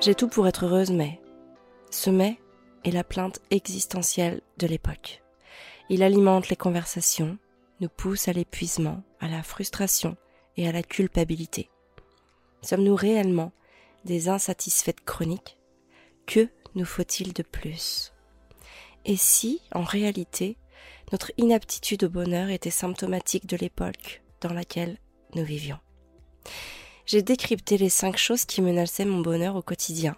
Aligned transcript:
J'ai 0.00 0.14
tout 0.14 0.28
pour 0.28 0.48
être 0.48 0.64
heureuse, 0.64 0.90
mais 0.90 1.20
ce 1.90 2.08
mais 2.08 2.38
est 2.84 2.90
la 2.90 3.04
plainte 3.04 3.40
existentielle 3.50 4.40
de 4.56 4.66
l'époque. 4.66 5.22
Il 5.90 6.02
alimente 6.02 6.48
les 6.48 6.56
conversations, 6.56 7.36
nous 7.80 7.90
pousse 7.90 8.26
à 8.26 8.32
l'épuisement, 8.32 9.02
à 9.20 9.28
la 9.28 9.42
frustration 9.42 10.16
et 10.56 10.66
à 10.66 10.72
la 10.72 10.82
culpabilité. 10.82 11.68
Sommes-nous 12.62 12.94
réellement 12.94 13.52
des 14.06 14.30
insatisfaites 14.30 15.04
chroniques? 15.04 15.58
Que 16.24 16.48
nous 16.74 16.86
faut-il 16.86 17.34
de 17.34 17.42
plus? 17.42 18.14
Et 19.04 19.16
si, 19.16 19.60
en 19.72 19.82
réalité, 19.82 20.56
notre 21.12 21.30
inaptitude 21.36 22.04
au 22.04 22.08
bonheur 22.08 22.48
était 22.48 22.70
symptomatique 22.70 23.46
de 23.46 23.58
l'époque 23.58 24.22
dans 24.40 24.54
laquelle 24.54 24.96
nous 25.34 25.44
vivions? 25.44 25.78
J'ai 27.10 27.22
décrypté 27.22 27.76
les 27.76 27.88
cinq 27.88 28.16
choses 28.16 28.44
qui 28.44 28.62
menaçaient 28.62 29.04
mon 29.04 29.18
bonheur 29.18 29.56
au 29.56 29.62
quotidien. 29.62 30.14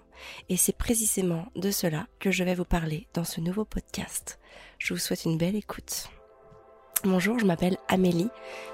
Et 0.51 0.59
c'est 0.59 0.77
précisément 0.77 1.47
de 1.57 1.71
cela 1.71 2.07
que 2.21 2.31
je 2.31 2.45
vais 2.45 2.55
vous 2.55 2.67
parler 2.67 3.09
dans 3.15 3.25
ce 3.25 3.41
nouveau 3.41 3.65
podcast. 3.65 4.39
Je 4.79 4.93
vous 4.93 5.01
souhaite 5.01 5.25
une 5.25 5.39
belle 5.39 5.57
écoute. 5.57 6.11
Bonjour, 7.03 7.39
je 7.39 7.47
m'appelle 7.47 7.79
Amélie. 7.89 8.29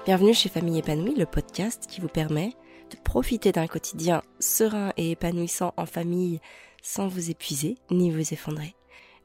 Bienvenue 0.05 0.33
chez 0.33 0.49
Famille 0.49 0.79
épanouie, 0.79 1.15
le 1.15 1.25
podcast 1.25 1.85
qui 1.87 2.01
vous 2.01 2.09
permet 2.09 2.51
de 2.91 2.97
profiter 3.01 3.53
d'un 3.53 3.67
quotidien 3.67 4.21
serein 4.41 4.91
et 4.97 5.11
épanouissant 5.11 5.73
en 5.77 5.85
famille 5.85 6.41
sans 6.83 7.07
vous 7.07 7.29
épuiser 7.29 7.77
ni 7.89 8.11
vous 8.11 8.33
effondrer. 8.33 8.75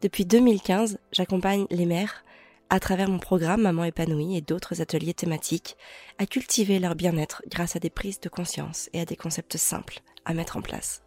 Depuis 0.02 0.24
2015, 0.24 1.00
j'accompagne 1.10 1.66
les 1.68 1.86
mères 1.86 2.24
à 2.70 2.80
travers 2.80 3.08
mon 3.08 3.18
programme 3.18 3.62
Maman 3.62 3.84
épanouie 3.84 4.36
et 4.36 4.40
d'autres 4.40 4.80
ateliers 4.80 5.14
thématiques, 5.14 5.76
à 6.18 6.26
cultiver 6.26 6.78
leur 6.78 6.94
bien-être 6.94 7.42
grâce 7.48 7.76
à 7.76 7.78
des 7.78 7.90
prises 7.90 8.20
de 8.20 8.28
conscience 8.28 8.88
et 8.92 9.00
à 9.00 9.04
des 9.04 9.16
concepts 9.16 9.56
simples 9.56 10.00
à 10.24 10.34
mettre 10.34 10.56
en 10.56 10.62
place. 10.62 11.02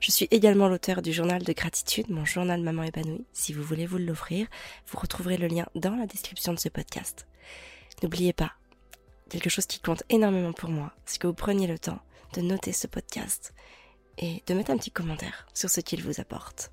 Je 0.00 0.10
suis 0.10 0.28
également 0.30 0.68
l'auteur 0.68 1.02
du 1.02 1.12
journal 1.12 1.42
de 1.42 1.52
gratitude, 1.52 2.10
mon 2.10 2.24
journal 2.24 2.60
Maman 2.60 2.82
épanouie. 2.82 3.26
Si 3.32 3.52
vous 3.52 3.62
voulez 3.62 3.86
vous 3.86 3.98
l'offrir, 3.98 4.46
vous 4.86 4.98
retrouverez 4.98 5.36
le 5.36 5.46
lien 5.46 5.66
dans 5.74 5.96
la 5.96 6.06
description 6.06 6.52
de 6.52 6.58
ce 6.58 6.68
podcast. 6.68 7.26
N'oubliez 8.02 8.32
pas, 8.32 8.52
quelque 9.30 9.50
chose 9.50 9.66
qui 9.66 9.80
compte 9.80 10.02
énormément 10.08 10.52
pour 10.52 10.70
moi, 10.70 10.92
c'est 11.06 11.18
que 11.18 11.26
vous 11.26 11.34
preniez 11.34 11.66
le 11.66 11.78
temps 11.78 12.00
de 12.34 12.42
noter 12.42 12.72
ce 12.72 12.86
podcast 12.86 13.54
et 14.18 14.42
de 14.46 14.54
mettre 14.54 14.70
un 14.70 14.76
petit 14.76 14.90
commentaire 14.90 15.46
sur 15.54 15.70
ce 15.70 15.80
qu'il 15.80 16.02
vous 16.02 16.20
apporte. 16.20 16.72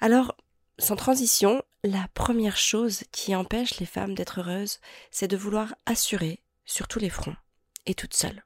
Alors, 0.00 0.36
sans 0.78 0.96
transition, 0.96 1.62
la 1.84 2.06
première 2.14 2.56
chose 2.56 3.02
qui 3.12 3.34
empêche 3.34 3.78
les 3.78 3.86
femmes 3.86 4.14
d'être 4.14 4.40
heureuses, 4.40 4.78
c'est 5.10 5.28
de 5.28 5.36
vouloir 5.36 5.74
assurer 5.86 6.42
sur 6.64 6.88
tous 6.88 6.98
les 6.98 7.10
fronts, 7.10 7.36
et 7.86 7.94
toute 7.94 8.14
seule. 8.14 8.44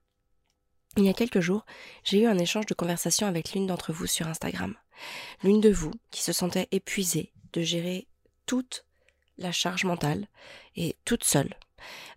Il 0.96 1.04
y 1.04 1.08
a 1.08 1.14
quelques 1.14 1.40
jours, 1.40 1.64
j'ai 2.04 2.20
eu 2.20 2.26
un 2.26 2.38
échange 2.38 2.66
de 2.66 2.74
conversation 2.74 3.26
avec 3.26 3.52
l'une 3.52 3.66
d'entre 3.66 3.92
vous 3.92 4.06
sur 4.06 4.28
Instagram. 4.28 4.74
L'une 5.42 5.60
de 5.60 5.70
vous 5.70 5.92
qui 6.10 6.22
se 6.22 6.32
sentait 6.32 6.68
épuisée 6.70 7.32
de 7.52 7.62
gérer 7.62 8.08
toute 8.46 8.84
la 9.38 9.52
charge 9.52 9.84
mentale, 9.84 10.28
et 10.76 10.96
toute 11.04 11.24
seule, 11.24 11.54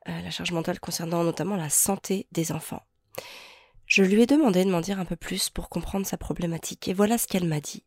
euh, 0.08 0.22
la 0.22 0.32
charge 0.32 0.52
mentale 0.52 0.80
concernant 0.80 1.24
notamment 1.24 1.56
la 1.56 1.70
santé 1.70 2.28
des 2.32 2.52
enfants. 2.52 2.84
Je 3.86 4.04
lui 4.04 4.22
ai 4.22 4.26
demandé 4.26 4.66
de 4.66 4.70
m'en 4.70 4.82
dire 4.82 5.00
un 5.00 5.06
peu 5.06 5.16
plus 5.16 5.50
pour 5.50 5.70
comprendre 5.70 6.06
sa 6.06 6.18
problématique, 6.18 6.88
et 6.88 6.94
voilà 6.94 7.18
ce 7.18 7.28
qu'elle 7.28 7.48
m'a 7.48 7.62
dit. 7.62 7.84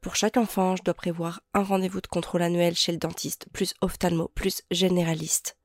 Pour 0.00 0.16
chaque 0.16 0.36
enfant, 0.36 0.76
je 0.76 0.82
dois 0.82 0.94
prévoir 0.94 1.40
un 1.54 1.62
rendez-vous 1.62 2.00
de 2.00 2.06
contrôle 2.06 2.42
annuel 2.42 2.74
chez 2.74 2.92
le 2.92 2.98
dentiste, 2.98 3.46
plus 3.52 3.74
ophtalmo, 3.80 4.28
plus 4.34 4.62
généraliste. 4.70 5.56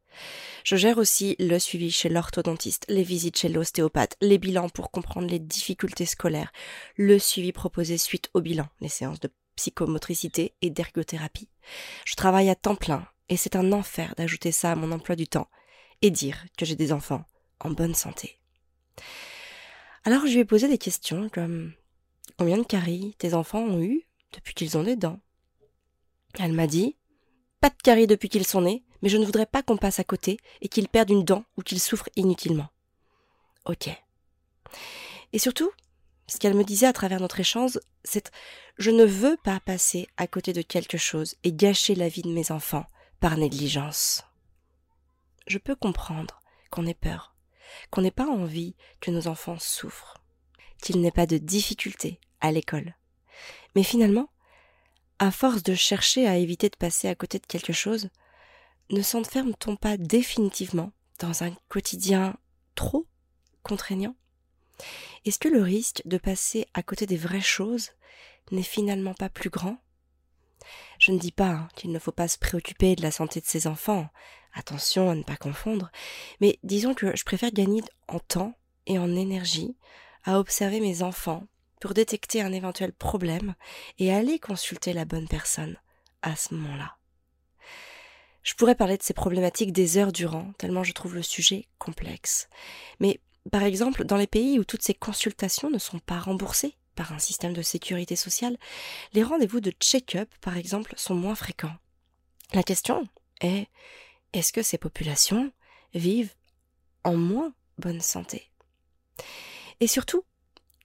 Je 0.63 0.75
gère 0.75 0.97
aussi 0.97 1.35
le 1.39 1.57
suivi 1.57 1.91
chez 1.91 2.09
l'orthodontiste, 2.09 2.85
les 2.89 3.03
visites 3.03 3.37
chez 3.37 3.49
l'ostéopathe, 3.49 4.17
les 4.21 4.37
bilans 4.37 4.69
pour 4.69 4.91
comprendre 4.91 5.27
les 5.27 5.39
difficultés 5.39 6.05
scolaires, 6.05 6.51
le 6.95 7.17
suivi 7.19 7.51
proposé 7.51 7.97
suite 7.97 8.29
au 8.33 8.41
bilan, 8.41 8.67
les 8.79 8.89
séances 8.89 9.19
de 9.19 9.31
psychomotricité 9.55 10.53
et 10.61 10.69
d'ergothérapie. 10.69 11.49
Je 12.05 12.15
travaille 12.15 12.49
à 12.49 12.55
temps 12.55 12.75
plein 12.75 13.07
et 13.29 13.37
c'est 13.37 13.55
un 13.55 13.71
enfer 13.71 14.13
d'ajouter 14.17 14.51
ça 14.51 14.71
à 14.71 14.75
mon 14.75 14.91
emploi 14.91 15.15
du 15.15 15.27
temps 15.27 15.49
et 16.01 16.11
dire 16.11 16.45
que 16.57 16.65
j'ai 16.65 16.75
des 16.75 16.91
enfants 16.91 17.25
en 17.59 17.71
bonne 17.71 17.95
santé. 17.95 18.39
Alors 20.03 20.25
je 20.25 20.33
lui 20.33 20.39
ai 20.39 20.45
posé 20.45 20.67
des 20.67 20.77
questions 20.77 21.29
comme 21.29 21.73
combien 22.37 22.57
de 22.57 22.63
caries 22.63 23.15
tes 23.19 23.33
enfants 23.33 23.61
ont 23.61 23.81
eu? 23.81 24.03
Depuis 24.33 24.53
qu'ils 24.53 24.77
ont 24.77 24.83
des 24.83 24.95
dents. 24.95 25.19
Elle 26.39 26.53
m'a 26.53 26.67
dit 26.67 26.97
Pas 27.59 27.69
de 27.69 27.75
caries 27.83 28.07
depuis 28.07 28.29
qu'ils 28.29 28.47
sont 28.47 28.61
nés, 28.61 28.83
mais 29.01 29.09
je 29.09 29.17
ne 29.17 29.25
voudrais 29.25 29.45
pas 29.45 29.63
qu'on 29.63 29.77
passe 29.77 29.99
à 29.99 30.03
côté 30.03 30.37
et 30.61 30.67
qu'ils 30.67 30.87
perdent 30.87 31.09
une 31.09 31.23
dent 31.23 31.43
ou 31.57 31.61
qu'ils 31.61 31.79
souffrent 31.79 32.09
inutilement. 32.15 32.69
Ok. 33.65 33.89
Et 35.33 35.39
surtout, 35.39 35.71
ce 36.27 36.37
qu'elle 36.37 36.53
me 36.53 36.63
disait 36.63 36.87
à 36.87 36.93
travers 36.93 37.19
notre 37.19 37.39
échange, 37.39 37.79
c'est 38.03 38.31
Je 38.77 38.91
ne 38.91 39.03
veux 39.03 39.37
pas 39.43 39.59
passer 39.59 40.07
à 40.17 40.27
côté 40.27 40.53
de 40.53 40.61
quelque 40.61 40.97
chose 40.97 41.35
et 41.43 41.53
gâcher 41.53 41.95
la 41.95 42.09
vie 42.09 42.21
de 42.21 42.31
mes 42.31 42.51
enfants 42.51 42.85
par 43.19 43.37
négligence. 43.37 44.23
Je 45.47 45.57
peux 45.57 45.75
comprendre 45.75 46.39
qu'on 46.69 46.87
ait 46.87 46.93
peur, 46.93 47.35
qu'on 47.89 48.01
n'ait 48.01 48.11
pas 48.11 48.27
envie 48.27 48.75
que 48.99 49.11
nos 49.11 49.27
enfants 49.27 49.59
souffrent, 49.59 50.23
qu'il 50.81 51.01
n'ait 51.01 51.11
pas 51.11 51.25
de 51.25 51.37
difficultés 51.37 52.19
à 52.39 52.51
l'école, 52.51 52.95
mais 53.75 53.83
finalement, 53.83 54.29
à 55.19 55.31
force 55.31 55.63
de 55.63 55.75
chercher 55.75 56.27
à 56.27 56.37
éviter 56.37 56.69
de 56.69 56.75
passer 56.75 57.07
à 57.07 57.15
côté 57.15 57.39
de 57.39 57.45
quelque 57.45 57.73
chose, 57.73 58.09
ne 58.89 59.01
s'enferme-t-on 59.01 59.75
pas 59.75 59.97
définitivement 59.97 60.91
dans 61.19 61.43
un 61.43 61.51
quotidien 61.69 62.35
trop 62.75 63.05
contraignant? 63.63 64.15
Est-ce 65.25 65.39
que 65.39 65.47
le 65.47 65.61
risque 65.61 66.01
de 66.05 66.17
passer 66.17 66.65
à 66.73 66.81
côté 66.81 67.05
des 67.05 67.17
vraies 67.17 67.41
choses 67.41 67.91
n'est 68.51 68.63
finalement 68.63 69.13
pas 69.13 69.29
plus 69.29 69.49
grand? 69.49 69.77
Je 70.99 71.11
ne 71.11 71.19
dis 71.19 71.31
pas 71.31 71.49
hein, 71.49 71.67
qu'il 71.75 71.91
ne 71.91 71.99
faut 71.99 72.11
pas 72.11 72.27
se 72.27 72.37
préoccuper 72.37 72.95
de 72.95 73.01
la 73.01 73.11
santé 73.11 73.39
de 73.39 73.45
ses 73.45 73.67
enfants, 73.67 74.07
attention 74.53 75.09
à 75.09 75.15
ne 75.15 75.23
pas 75.23 75.37
confondre, 75.37 75.91
mais 76.39 76.59
disons 76.63 76.93
que 76.93 77.15
je 77.15 77.23
préfère 77.23 77.51
gagner 77.51 77.81
en 78.07 78.19
temps 78.19 78.55
et 78.87 78.99
en 78.99 79.15
énergie 79.15 79.75
à 80.23 80.39
observer 80.39 80.79
mes 80.79 81.01
enfants 81.01 81.47
pour 81.81 81.93
détecter 81.93 82.41
un 82.41 82.53
éventuel 82.53 82.93
problème 82.93 83.55
et 83.99 84.13
aller 84.13 84.39
consulter 84.39 84.93
la 84.93 85.03
bonne 85.03 85.27
personne 85.27 85.75
à 86.21 86.37
ce 86.37 86.53
moment-là. 86.53 86.95
Je 88.43 88.53
pourrais 88.53 88.75
parler 88.75 88.97
de 88.97 89.03
ces 89.03 89.13
problématiques 89.13 89.73
des 89.73 89.97
heures 89.97 90.11
durant, 90.11 90.53
tellement 90.57 90.83
je 90.83 90.93
trouve 90.93 91.15
le 91.15 91.23
sujet 91.23 91.67
complexe. 91.79 92.47
Mais, 92.99 93.19
par 93.51 93.63
exemple, 93.63 94.05
dans 94.05 94.17
les 94.17 94.27
pays 94.27 94.59
où 94.59 94.63
toutes 94.63 94.83
ces 94.83 94.93
consultations 94.93 95.69
ne 95.69 95.79
sont 95.79 95.99
pas 95.99 96.19
remboursées 96.19 96.75
par 96.95 97.13
un 97.13 97.19
système 97.19 97.53
de 97.53 97.61
sécurité 97.61 98.15
sociale, 98.15 98.57
les 99.13 99.23
rendez-vous 99.23 99.59
de 99.59 99.71
check-up, 99.71 100.29
par 100.41 100.57
exemple, 100.57 100.93
sont 100.97 101.15
moins 101.15 101.35
fréquents. 101.35 101.75
La 102.53 102.63
question 102.63 103.07
est, 103.41 103.67
est-ce 104.33 104.53
que 104.53 104.63
ces 104.63 104.77
populations 104.77 105.51
vivent 105.93 106.33
en 107.03 107.15
moins 107.15 107.53
bonne 107.77 108.01
santé? 108.01 108.49
Et 109.79 109.87
surtout, 109.87 110.23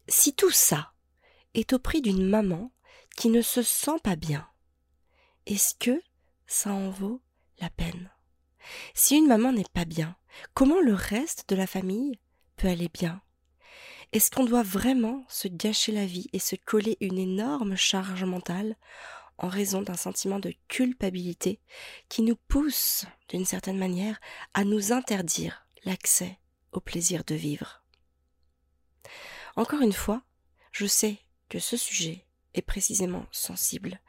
si 0.09 0.35
tout 0.35 0.51
ça 0.51 0.93
est 1.55 1.73
au 1.73 1.79
prix 1.79 2.01
d'une 2.01 2.27
maman 2.27 2.73
qui 3.17 3.29
ne 3.29 3.43
se 3.43 3.63
sent 3.63 3.99
pas 4.03 4.17
bien, 4.17 4.47
est-ce 5.47 5.75
que 5.75 6.01
ça 6.47 6.73
en 6.73 6.91
vaut 6.91 7.23
la 7.61 7.71
peine? 7.71 8.11
Si 8.95 9.17
une 9.17 9.27
maman 9.27 9.53
n'est 9.53 9.65
pas 9.73 9.85
bien, 9.85 10.17
comment 10.55 10.81
le 10.81 10.95
reste 10.95 11.49
de 11.49 11.57
la 11.57 11.67
famille 11.67 12.19
peut 12.57 12.69
aller 12.69 12.89
bien? 12.93 13.23
Est-ce 14.13 14.31
qu'on 14.31 14.45
doit 14.45 14.63
vraiment 14.63 15.25
se 15.29 15.49
gâcher 15.49 15.93
la 15.93 16.07
vie 16.07 16.29
et 16.33 16.39
se 16.39 16.57
coller 16.57 16.97
une 17.01 17.19
énorme 17.19 17.77
charge 17.77 18.25
mentale 18.25 18.77
en 19.39 19.49
raison 19.49 19.83
d'un 19.83 19.97
sentiment 19.97 20.39
de 20.39 20.55
culpabilité 20.69 21.61
qui 22.09 22.23
nous 22.23 22.37
pousse, 22.49 23.05
d'une 23.29 23.45
certaine 23.45 23.79
manière, 23.79 24.21
à 24.55 24.65
nous 24.65 24.93
interdire 24.93 25.67
l'accès 25.85 26.39
au 26.73 26.81
plaisir 26.81 27.25
de 27.25 27.35
vivre? 27.35 27.83
Encore 29.57 29.81
une 29.81 29.93
fois, 29.93 30.23
je 30.73 30.87
sais 30.87 31.19
que 31.49 31.59
ce 31.59 31.77
sujet 31.77 32.25
est 32.55 32.63
précisément 32.63 33.27
sensible. 33.31 34.01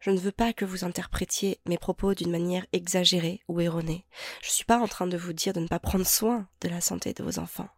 Je 0.00 0.10
ne 0.10 0.18
veux 0.18 0.32
pas 0.32 0.52
que 0.52 0.64
vous 0.64 0.84
interprétiez 0.84 1.60
mes 1.66 1.78
propos 1.78 2.14
d'une 2.14 2.30
manière 2.30 2.66
exagérée 2.72 3.40
ou 3.48 3.60
erronée. 3.60 4.04
Je 4.42 4.48
ne 4.48 4.52
suis 4.52 4.64
pas 4.64 4.78
en 4.78 4.88
train 4.88 5.06
de 5.06 5.16
vous 5.16 5.32
dire 5.32 5.52
de 5.52 5.60
ne 5.60 5.68
pas 5.68 5.78
prendre 5.78 6.06
soin 6.06 6.48
de 6.60 6.68
la 6.68 6.80
santé 6.80 7.12
de 7.12 7.22
vos 7.22 7.38
enfants. 7.38 7.68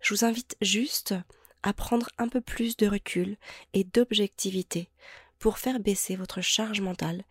Je 0.00 0.14
vous 0.14 0.24
invite 0.24 0.56
juste 0.60 1.14
à 1.62 1.72
prendre 1.72 2.08
un 2.18 2.28
peu 2.28 2.40
plus 2.40 2.76
de 2.76 2.86
recul 2.86 3.36
et 3.74 3.84
d'objectivité 3.84 4.90
pour 5.38 5.58
faire 5.58 5.80
baisser 5.80 6.16
votre 6.16 6.40
charge 6.40 6.80
mentale 6.80 7.24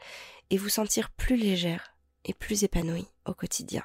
et 0.50 0.58
vous 0.58 0.70
sentir 0.70 1.10
plus 1.12 1.36
légère 1.36 1.96
et 2.26 2.34
plus 2.34 2.64
épanouie 2.64 3.08
au 3.26 3.34
quotidien. 3.34 3.84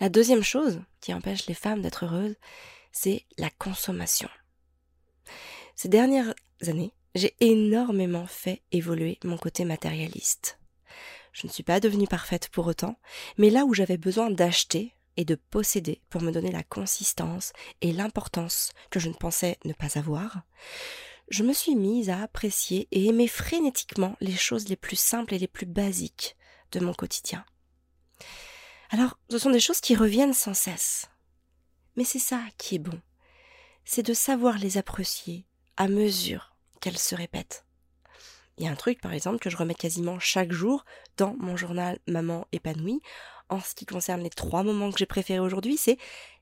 La 0.00 0.08
deuxième 0.08 0.42
chose 0.42 0.82
qui 1.00 1.14
empêche 1.14 1.46
les 1.46 1.54
femmes 1.54 1.82
d'être 1.82 2.04
heureuses, 2.04 2.36
c'est 2.92 3.26
la 3.38 3.50
consommation. 3.50 4.28
Ces 5.74 5.88
dernières 5.88 6.34
années, 6.66 6.94
j'ai 7.14 7.34
énormément 7.40 8.26
fait 8.26 8.62
évoluer 8.70 9.18
mon 9.24 9.36
côté 9.36 9.64
matérialiste. 9.64 10.58
Je 11.32 11.46
ne 11.46 11.52
suis 11.52 11.62
pas 11.62 11.80
devenue 11.80 12.06
parfaite 12.06 12.48
pour 12.48 12.66
autant, 12.66 12.96
mais 13.38 13.50
là 13.50 13.64
où 13.64 13.74
j'avais 13.74 13.96
besoin 13.96 14.30
d'acheter, 14.30 14.94
et 15.16 15.24
de 15.24 15.34
posséder 15.34 16.00
pour 16.08 16.22
me 16.22 16.32
donner 16.32 16.50
la 16.50 16.62
consistance 16.62 17.52
et 17.80 17.92
l'importance 17.92 18.72
que 18.90 19.00
je 19.00 19.08
ne 19.08 19.14
pensais 19.14 19.58
ne 19.64 19.72
pas 19.72 19.98
avoir, 19.98 20.42
je 21.28 21.42
me 21.42 21.52
suis 21.52 21.74
mise 21.74 22.10
à 22.10 22.22
apprécier 22.22 22.88
et 22.90 23.06
aimer 23.06 23.28
frénétiquement 23.28 24.16
les 24.20 24.36
choses 24.36 24.68
les 24.68 24.76
plus 24.76 24.96
simples 24.96 25.34
et 25.34 25.38
les 25.38 25.48
plus 25.48 25.66
basiques 25.66 26.36
de 26.72 26.80
mon 26.80 26.94
quotidien. 26.94 27.44
Alors, 28.90 29.18
ce 29.30 29.38
sont 29.38 29.50
des 29.50 29.60
choses 29.60 29.80
qui 29.80 29.94
reviennent 29.94 30.34
sans 30.34 30.54
cesse. 30.54 31.08
Mais 31.96 32.04
c'est 32.04 32.18
ça 32.18 32.40
qui 32.58 32.76
est 32.76 32.80
bon. 32.80 33.00
C'est 33.84 34.06
de 34.06 34.14
savoir 34.14 34.58
les 34.58 34.78
apprécier 34.78 35.46
à 35.76 35.88
mesure 35.88 36.54
qu'elles 36.80 36.98
se 36.98 37.14
répètent. 37.14 37.64
Il 38.58 38.64
y 38.64 38.68
a 38.68 38.70
un 38.70 38.76
truc, 38.76 39.00
par 39.00 39.12
exemple, 39.12 39.38
que 39.38 39.50
je 39.50 39.56
remets 39.56 39.74
quasiment 39.74 40.18
chaque 40.18 40.52
jour 40.52 40.84
dans 41.16 41.34
mon 41.38 41.56
journal 41.56 41.98
Maman 42.06 42.46
épanouie. 42.52 43.00
En 43.48 43.60
ce 43.60 43.74
qui 43.74 43.86
concerne 43.86 44.22
les 44.22 44.30
trois 44.30 44.62
moments 44.62 44.90
que 44.90 44.98
j'ai 44.98 45.06
préférés 45.06 45.40
aujourd'hui, 45.40 45.76
c'est 45.76 45.98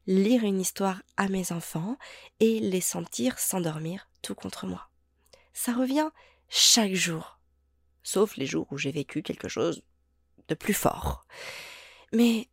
lire 0.07 0.45
une 0.45 0.61
histoire 0.61 1.03
à 1.17 1.29
mes 1.29 1.53
enfants 1.53 1.97
et 2.41 2.61
les 2.61 2.81
sentir 2.81 3.39
s'endormir 3.39 4.09
tout 4.23 4.35
contre 4.35 4.67
moi. 4.67 4.89
Ça 5.53 5.73
revient 5.73 6.11
chaque 6.49 6.95
jour. 6.95 7.39
Sauf 8.03 8.37
les 8.37 8.47
jours 8.47 8.67
où 8.71 8.79
j'ai 8.79 8.93
vécu 8.93 9.23
quelque 9.23 9.49
chose 9.49 9.83
de 10.49 10.55
plus 10.55 10.75
fort. 10.75 11.27
Mais 12.13 12.49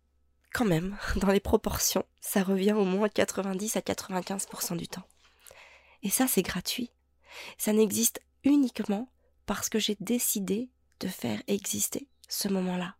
quand 0.57 0.65
même, 0.65 0.97
dans 1.17 1.31
les 1.31 1.39
proportions, 1.39 2.03
ça 2.19 2.41
revient 2.41 2.73
au 2.73 2.83
moins 2.83 3.09
90 3.09 3.77
à 3.77 3.81
95% 3.81 4.75
du 4.75 4.87
temps. 4.87 5.07
Et 6.01 6.09
ça, 6.09 6.27
c'est 6.27 6.41
gratuit. 6.41 6.89
Ça 7.57 7.73
n'existe 7.73 8.21
uniquement 8.43 9.07
parce 9.45 9.69
que 9.69 9.77
j'ai 9.77 9.95
décidé 9.99 10.69
de 10.99 11.07
faire 11.07 11.41
exister 11.47 12.07
ce 12.27 12.47
moment-là. 12.47 12.95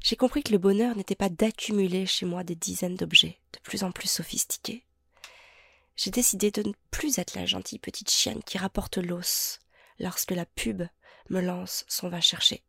J'ai 0.00 0.16
compris 0.16 0.42
que 0.42 0.52
le 0.52 0.58
bonheur 0.58 0.96
n'était 0.96 1.16
pas 1.16 1.28
d'accumuler 1.28 2.06
chez 2.06 2.26
moi 2.26 2.44
des 2.44 2.54
dizaines 2.54 2.96
d'objets 2.96 3.40
de 3.52 3.58
plus 3.60 3.82
en 3.82 3.90
plus 3.90 4.08
sophistiqués. 4.08 4.84
J'ai 5.96 6.10
décidé 6.10 6.50
de 6.50 6.62
ne 6.62 6.72
plus 6.90 7.18
être 7.18 7.34
la 7.34 7.46
gentille 7.46 7.78
petite 7.78 8.10
chienne 8.10 8.42
qui 8.44 8.58
rapporte 8.58 8.98
l'os 8.98 9.58
lorsque 9.98 10.30
la 10.30 10.46
pub 10.46 10.82
me 11.30 11.40
lance 11.40 11.84
son 11.88 12.08
va 12.08 12.20
chercher. 12.20 12.62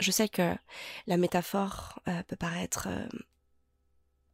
Je 0.00 0.10
sais 0.10 0.28
que 0.28 0.56
la 1.06 1.16
métaphore 1.18 2.00
euh, 2.08 2.22
peut 2.22 2.36
paraître 2.36 2.88
euh, 2.88 3.06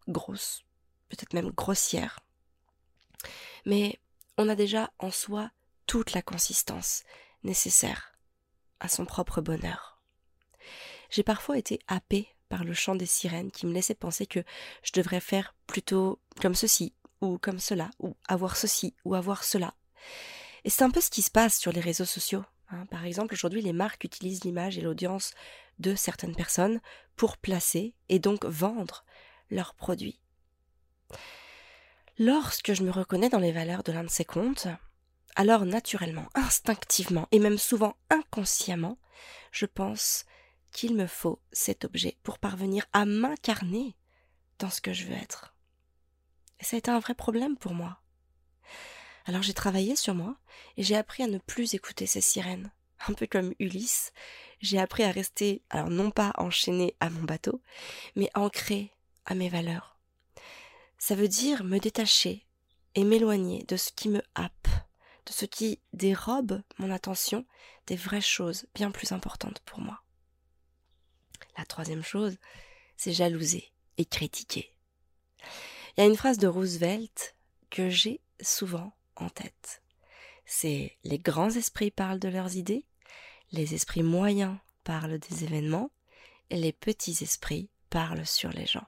grosse, 0.09 0.65
peut-être 1.09 1.35
même 1.35 1.51
grossière, 1.51 2.21
mais 3.65 3.99
on 4.39 4.49
a 4.49 4.55
déjà 4.55 4.93
en 4.99 5.11
soi 5.11 5.51
toute 5.87 6.13
la 6.13 6.23
consistance 6.23 7.03
nécessaire 7.43 8.13
à 8.79 8.89
son 8.89 9.05
propre 9.05 9.41
bonheur. 9.41 10.01
J'ai 11.11 11.25
parfois 11.25 11.59
été 11.59 11.81
happée 11.89 12.29
par 12.49 12.63
le 12.63 12.75
chant 12.75 12.95
des 12.95 13.07
sirènes 13.07 13.51
qui 13.51 13.67
me 13.67 13.73
laissait 13.73 13.95
penser 13.95 14.27
que 14.27 14.45
je 14.83 14.93
devrais 14.93 15.21
faire 15.21 15.55
plutôt 15.67 16.21
comme 16.41 16.55
ceci, 16.55 16.95
ou 17.21 17.39
comme 17.39 17.59
cela, 17.59 17.91
ou 17.99 18.17
avoir 18.29 18.57
ceci, 18.57 18.95
ou 19.05 19.15
avoir 19.15 19.43
cela. 19.43 19.75
Et 20.65 20.71
c'est 20.71 20.85
un 20.85 20.91
peu 20.91 21.01
ce 21.01 21.11
qui 21.11 21.23
se 21.23 21.31
passe 21.31 21.59
sur 21.59 21.73
les 21.73 21.81
réseaux 21.81 22.05
sociaux. 22.05 22.45
Hein. 22.71 22.87
Par 22.87 23.05
exemple, 23.05 23.35
aujourd'hui, 23.35 23.63
les 23.63 23.73
marques 23.73 24.05
utilisent 24.05 24.45
l'image 24.45 24.79
et 24.79 24.83
l'audience 24.83 25.33
de 25.79 25.95
certaines 25.95 26.35
personnes 26.35 26.81
pour 27.17 27.37
placer 27.37 27.95
et 28.09 28.19
donc 28.19 28.45
vendre 28.45 29.05
leurs 29.51 29.75
produits. 29.75 30.21
Lorsque 32.19 32.73
je 32.73 32.83
me 32.83 32.91
reconnais 32.91 33.29
dans 33.29 33.39
les 33.39 33.53
valeurs 33.53 33.83
de 33.83 33.93
l'un 33.93 34.05
de 34.05 34.11
ces 34.11 34.25
comptes, 34.25 34.69
alors 35.35 35.67
naturellement, 35.67 36.29
instinctivement 36.35 37.29
et 37.31 37.39
même 37.39 37.59
souvent 37.59 37.97
inconsciemment, 38.11 38.99
je 39.53 39.67
pense 39.67 40.25
qu'il 40.73 40.95
me 40.95 41.07
faut 41.07 41.41
cet 41.53 41.85
objet 41.85 42.17
pour 42.23 42.39
parvenir 42.39 42.87
à 42.93 43.05
m'incarner 43.05 43.97
dans 44.59 44.71
ce 44.71 44.81
que 44.81 44.93
je 44.93 45.05
veux 45.05 45.15
être. 45.15 45.55
Et 46.61 46.65
ça 46.65 46.77
a 46.77 46.79
été 46.79 46.91
un 46.91 46.99
vrai 46.99 47.15
problème 47.15 47.57
pour 47.57 47.75
moi. 47.75 48.01
Alors 49.29 49.43
j'ai 49.43 49.55
travaillé 49.55 49.97
sur 49.97 50.15
moi 50.15 50.37
et 50.77 50.85
j'ai 50.85 50.97
appris 50.97 51.25
à 51.25 51.27
ne 51.27 51.39
plus 51.39 51.75
écouter 51.75 52.07
ces 52.07 52.21
sirènes. 52.21 52.71
Un 53.09 53.13
peu 53.13 53.27
comme 53.27 53.53
Ulysse, 53.59 54.13
j'ai 54.61 54.79
appris 54.79 55.03
à 55.03 55.11
rester, 55.11 55.63
alors 55.69 55.91
non 55.91 56.11
pas 56.11 56.33
enchaîné 56.39 56.97
à 57.01 57.11
mon 57.11 57.23
bateau, 57.23 57.61
mais 58.15 58.31
ancré 58.35 58.93
à 59.27 59.35
mes 59.35 59.49
valeurs. 59.49 59.99
Ça 60.99 61.17
veut 61.17 61.29
dire 61.29 61.65
me 61.65 61.79
détacher 61.79 62.47
et 62.95 63.03
m'éloigner 63.03 63.65
de 63.65 63.77
ce 63.77 63.91
qui 63.91 64.09
me 64.09 64.23
happe, 64.37 64.69
de 65.27 65.33
ce 65.33 65.45
qui 65.45 65.81
dérobe 65.93 66.63
mon 66.79 66.91
attention 66.91 67.45
des 67.89 67.97
vraies 67.97 68.21
choses 68.21 68.67
bien 68.75 68.93
plus 68.93 69.11
importantes 69.11 69.61
pour 69.67 69.81
moi. 69.81 70.03
La 71.59 71.65
troisième 71.65 72.05
chose, 72.05 72.39
c'est 72.97 73.13
jalouser 73.13 73.73
et 73.99 74.05
critiquer. 74.05 74.73
Il 75.97 76.01
y 76.01 76.05
a 76.05 76.07
une 76.07 76.17
phrase 76.17 76.39
de 76.39 76.47
Roosevelt 76.47 77.35
que 77.71 77.91
j'ai 77.91 78.21
souvent 78.41 78.95
en 79.17 79.29
tête. 79.29 79.83
C'est 80.45 80.97
les 81.05 81.19
grands 81.19 81.51
esprits 81.51 81.91
parlent 81.91 82.21
de 82.21 82.29
leurs 82.29 82.57
idées, 82.57 82.85
les 83.53 83.75
esprits 83.75 84.03
moyens 84.03 84.57
parlent 84.85 85.19
des 85.19 85.45
événements, 85.45 85.91
et 86.51 86.57
les 86.57 86.73
petits 86.73 87.19
esprits 87.23 87.69
parlent 87.91 88.27
sur 88.27 88.51
les 88.51 88.67
gens. 88.67 88.87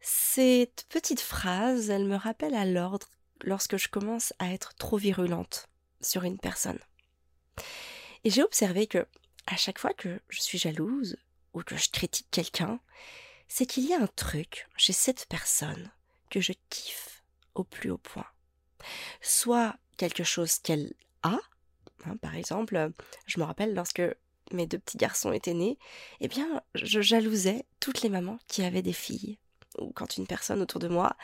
Cette 0.00 0.86
petite 0.88 1.20
phrase, 1.20 1.90
elle 1.90 2.06
me 2.06 2.16
rappelle 2.16 2.54
à 2.54 2.64
l'ordre 2.64 3.08
lorsque 3.42 3.76
je 3.76 3.88
commence 3.88 4.32
à 4.38 4.52
être 4.52 4.74
trop 4.74 4.96
virulente 4.96 5.68
sur 6.00 6.24
une 6.24 6.38
personne. 6.38 6.78
Et 8.24 8.30
j'ai 8.30 8.42
observé 8.42 8.86
que 8.86 9.06
à 9.46 9.56
chaque 9.56 9.78
fois 9.78 9.92
que 9.92 10.20
je 10.28 10.40
suis 10.40 10.58
jalouse 10.58 11.16
ou 11.52 11.62
que 11.62 11.76
je 11.76 11.90
critique 11.90 12.28
quelqu'un, 12.30 12.80
c'est 13.48 13.66
qu'il 13.66 13.86
y 13.86 13.94
a 13.94 14.00
un 14.00 14.08
truc 14.08 14.68
chez 14.76 14.92
cette 14.92 15.26
personne 15.26 15.90
que 16.30 16.40
je 16.40 16.52
kiffe 16.68 17.22
au 17.54 17.64
plus 17.64 17.90
haut 17.90 17.98
point. 17.98 18.26
Soit 19.20 19.76
quelque 19.96 20.24
chose 20.24 20.58
qu'elle 20.58 20.94
a, 21.22 21.38
hein, 22.06 22.16
par 22.22 22.34
exemple, 22.34 22.90
je 23.26 23.40
me 23.40 23.44
rappelle 23.44 23.74
lorsque 23.74 24.02
mes 24.52 24.66
deux 24.66 24.78
petits 24.78 24.98
garçons 24.98 25.32
étaient 25.32 25.54
nés, 25.54 25.78
eh 26.20 26.28
bien, 26.28 26.62
je 26.74 27.00
jalousais 27.00 27.66
toutes 27.80 28.02
les 28.02 28.08
mamans 28.08 28.38
qui 28.48 28.62
avaient 28.62 28.82
des 28.82 28.92
filles. 28.92 29.38
Ou 29.78 29.92
quand 29.92 30.16
une 30.16 30.26
personne 30.26 30.62
autour 30.62 30.80
de 30.80 30.88
moi 30.88 31.16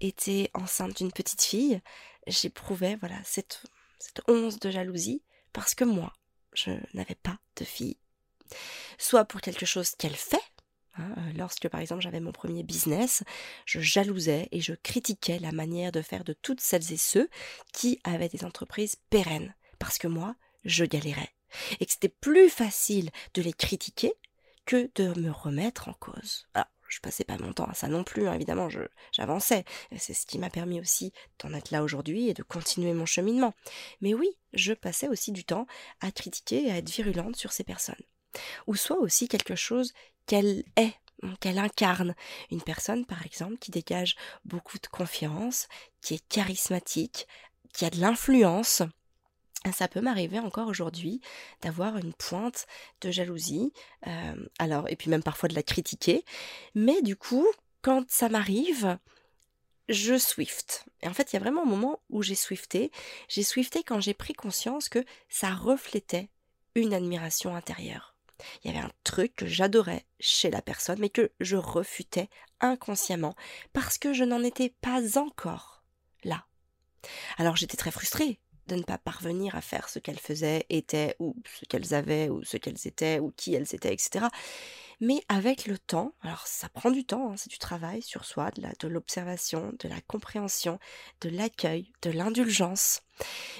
était 0.00 0.50
enceinte 0.54 0.96
d'une 0.96 1.12
petite 1.12 1.42
fille, 1.42 1.80
j'éprouvais, 2.26 2.96
voilà, 2.96 3.16
cette, 3.24 3.62
cette 3.98 4.22
once 4.28 4.58
de 4.58 4.70
jalousie 4.70 5.22
parce 5.52 5.74
que 5.74 5.84
moi, 5.84 6.12
je 6.54 6.70
n'avais 6.94 7.16
pas 7.16 7.38
de 7.56 7.64
fille. 7.64 7.98
Soit 8.98 9.24
pour 9.24 9.40
quelque 9.40 9.66
chose 9.66 9.90
qu'elle 9.90 10.16
fait, 10.16 10.42
lorsque 11.34 11.68
par 11.68 11.80
exemple 11.80 12.02
j'avais 12.02 12.20
mon 12.20 12.32
premier 12.32 12.62
business, 12.62 13.22
je 13.64 13.80
jalousais 13.80 14.48
et 14.52 14.60
je 14.60 14.74
critiquais 14.74 15.38
la 15.38 15.52
manière 15.52 15.92
de 15.92 16.02
faire 16.02 16.24
de 16.24 16.32
toutes 16.32 16.60
celles 16.60 16.92
et 16.92 16.96
ceux 16.96 17.28
qui 17.72 18.00
avaient 18.04 18.28
des 18.28 18.44
entreprises 18.44 18.96
pérennes, 19.10 19.54
parce 19.78 19.98
que 19.98 20.08
moi, 20.08 20.36
je 20.64 20.84
galérais, 20.84 21.34
et 21.78 21.86
que 21.86 21.92
c'était 21.92 22.08
plus 22.08 22.48
facile 22.48 23.10
de 23.34 23.42
les 23.42 23.52
critiquer 23.52 24.12
que 24.66 24.90
de 24.94 25.18
me 25.18 25.30
remettre 25.30 25.88
en 25.88 25.94
cause. 25.94 26.46
Alors, 26.54 26.66
je 26.88 26.98
passais 27.00 27.24
pas 27.24 27.38
mon 27.38 27.52
temps 27.52 27.66
à 27.66 27.74
ça 27.74 27.88
non 27.88 28.04
plus, 28.04 28.28
hein, 28.28 28.34
évidemment, 28.34 28.68
j'avançais. 29.12 29.64
C'est 29.96 30.12
ce 30.12 30.26
qui 30.26 30.38
m'a 30.38 30.50
permis 30.50 30.80
aussi 30.80 31.12
d'en 31.38 31.54
être 31.54 31.70
là 31.70 31.84
aujourd'hui 31.84 32.28
et 32.28 32.34
de 32.34 32.42
continuer 32.42 32.92
mon 32.92 33.06
cheminement. 33.06 33.54
Mais 34.00 34.12
oui, 34.12 34.28
je 34.52 34.72
passais 34.72 35.08
aussi 35.08 35.30
du 35.30 35.44
temps 35.44 35.66
à 36.00 36.10
critiquer 36.10 36.66
et 36.66 36.70
à 36.72 36.78
être 36.78 36.90
virulente 36.90 37.36
sur 37.36 37.52
ces 37.52 37.64
personnes. 37.64 38.02
Ou 38.66 38.74
soit 38.74 38.98
aussi 38.98 39.28
quelque 39.28 39.54
chose 39.54 39.92
qu'elle 40.30 40.62
est, 40.76 40.94
qu'elle 41.40 41.58
incarne. 41.58 42.14
Une 42.52 42.62
personne, 42.62 43.04
par 43.04 43.26
exemple, 43.26 43.58
qui 43.58 43.72
dégage 43.72 44.14
beaucoup 44.44 44.78
de 44.78 44.86
confiance, 44.86 45.66
qui 46.00 46.14
est 46.14 46.28
charismatique, 46.28 47.26
qui 47.72 47.84
a 47.84 47.90
de 47.90 47.98
l'influence, 47.98 48.82
ça 49.72 49.88
peut 49.88 50.00
m'arriver 50.00 50.38
encore 50.38 50.68
aujourd'hui 50.68 51.20
d'avoir 51.62 51.96
une 51.96 52.14
pointe 52.14 52.68
de 53.00 53.10
jalousie, 53.10 53.72
euh, 54.06 54.48
alors 54.60 54.88
et 54.88 54.94
puis 54.94 55.10
même 55.10 55.24
parfois 55.24 55.48
de 55.48 55.54
la 55.56 55.64
critiquer, 55.64 56.24
mais 56.76 57.02
du 57.02 57.16
coup, 57.16 57.46
quand 57.82 58.08
ça 58.08 58.28
m'arrive, 58.28 58.96
je 59.88 60.16
swift. 60.16 60.86
Et 61.02 61.08
en 61.08 61.12
fait, 61.12 61.32
il 61.32 61.36
y 61.36 61.38
a 61.38 61.40
vraiment 61.40 61.62
un 61.62 61.66
moment 61.66 62.00
où 62.08 62.22
j'ai 62.22 62.36
swifté. 62.36 62.92
J'ai 63.26 63.42
swifté 63.42 63.82
quand 63.82 64.00
j'ai 64.00 64.14
pris 64.14 64.34
conscience 64.34 64.88
que 64.88 65.04
ça 65.28 65.50
reflétait 65.50 66.30
une 66.76 66.94
admiration 66.94 67.56
intérieure. 67.56 68.14
Il 68.62 68.70
y 68.70 68.76
avait 68.76 68.84
un 68.84 68.92
truc 69.04 69.34
que 69.36 69.46
j'adorais 69.46 70.06
chez 70.18 70.50
la 70.50 70.62
personne, 70.62 70.98
mais 70.98 71.10
que 71.10 71.32
je 71.40 71.56
refutais 71.56 72.28
inconsciemment 72.60 73.34
parce 73.72 73.98
que 73.98 74.12
je 74.12 74.24
n'en 74.24 74.42
étais 74.42 74.74
pas 74.80 75.18
encore 75.18 75.82
là. 76.24 76.46
Alors 77.38 77.56
j'étais 77.56 77.76
très 77.76 77.90
frustrée, 77.90 78.40
de 78.66 78.76
ne 78.76 78.82
pas 78.82 78.98
parvenir 78.98 79.56
à 79.56 79.60
faire 79.60 79.88
ce 79.88 79.98
qu'elles 79.98 80.18
faisaient, 80.18 80.66
étaient, 80.68 81.16
ou 81.18 81.34
ce 81.58 81.64
qu'elles 81.64 81.94
avaient, 81.94 82.28
ou 82.28 82.44
ce 82.44 82.56
qu'elles 82.56 82.86
étaient, 82.86 83.18
ou 83.18 83.32
qui 83.36 83.54
elles 83.54 83.74
étaient, 83.74 83.92
etc. 83.92 84.26
Mais 85.00 85.24
avec 85.28 85.66
le 85.66 85.78
temps, 85.78 86.14
alors 86.20 86.46
ça 86.46 86.68
prend 86.68 86.90
du 86.90 87.04
temps, 87.04 87.32
hein, 87.32 87.36
c'est 87.36 87.50
du 87.50 87.58
travail 87.58 88.02
sur 88.02 88.24
soi, 88.24 88.50
de 88.50 88.88
l'observation, 88.88 89.72
de 89.78 89.88
la 89.88 90.00
compréhension, 90.02 90.78
de 91.22 91.30
l'accueil, 91.30 91.90
de 92.02 92.10
l'indulgence. 92.10 93.02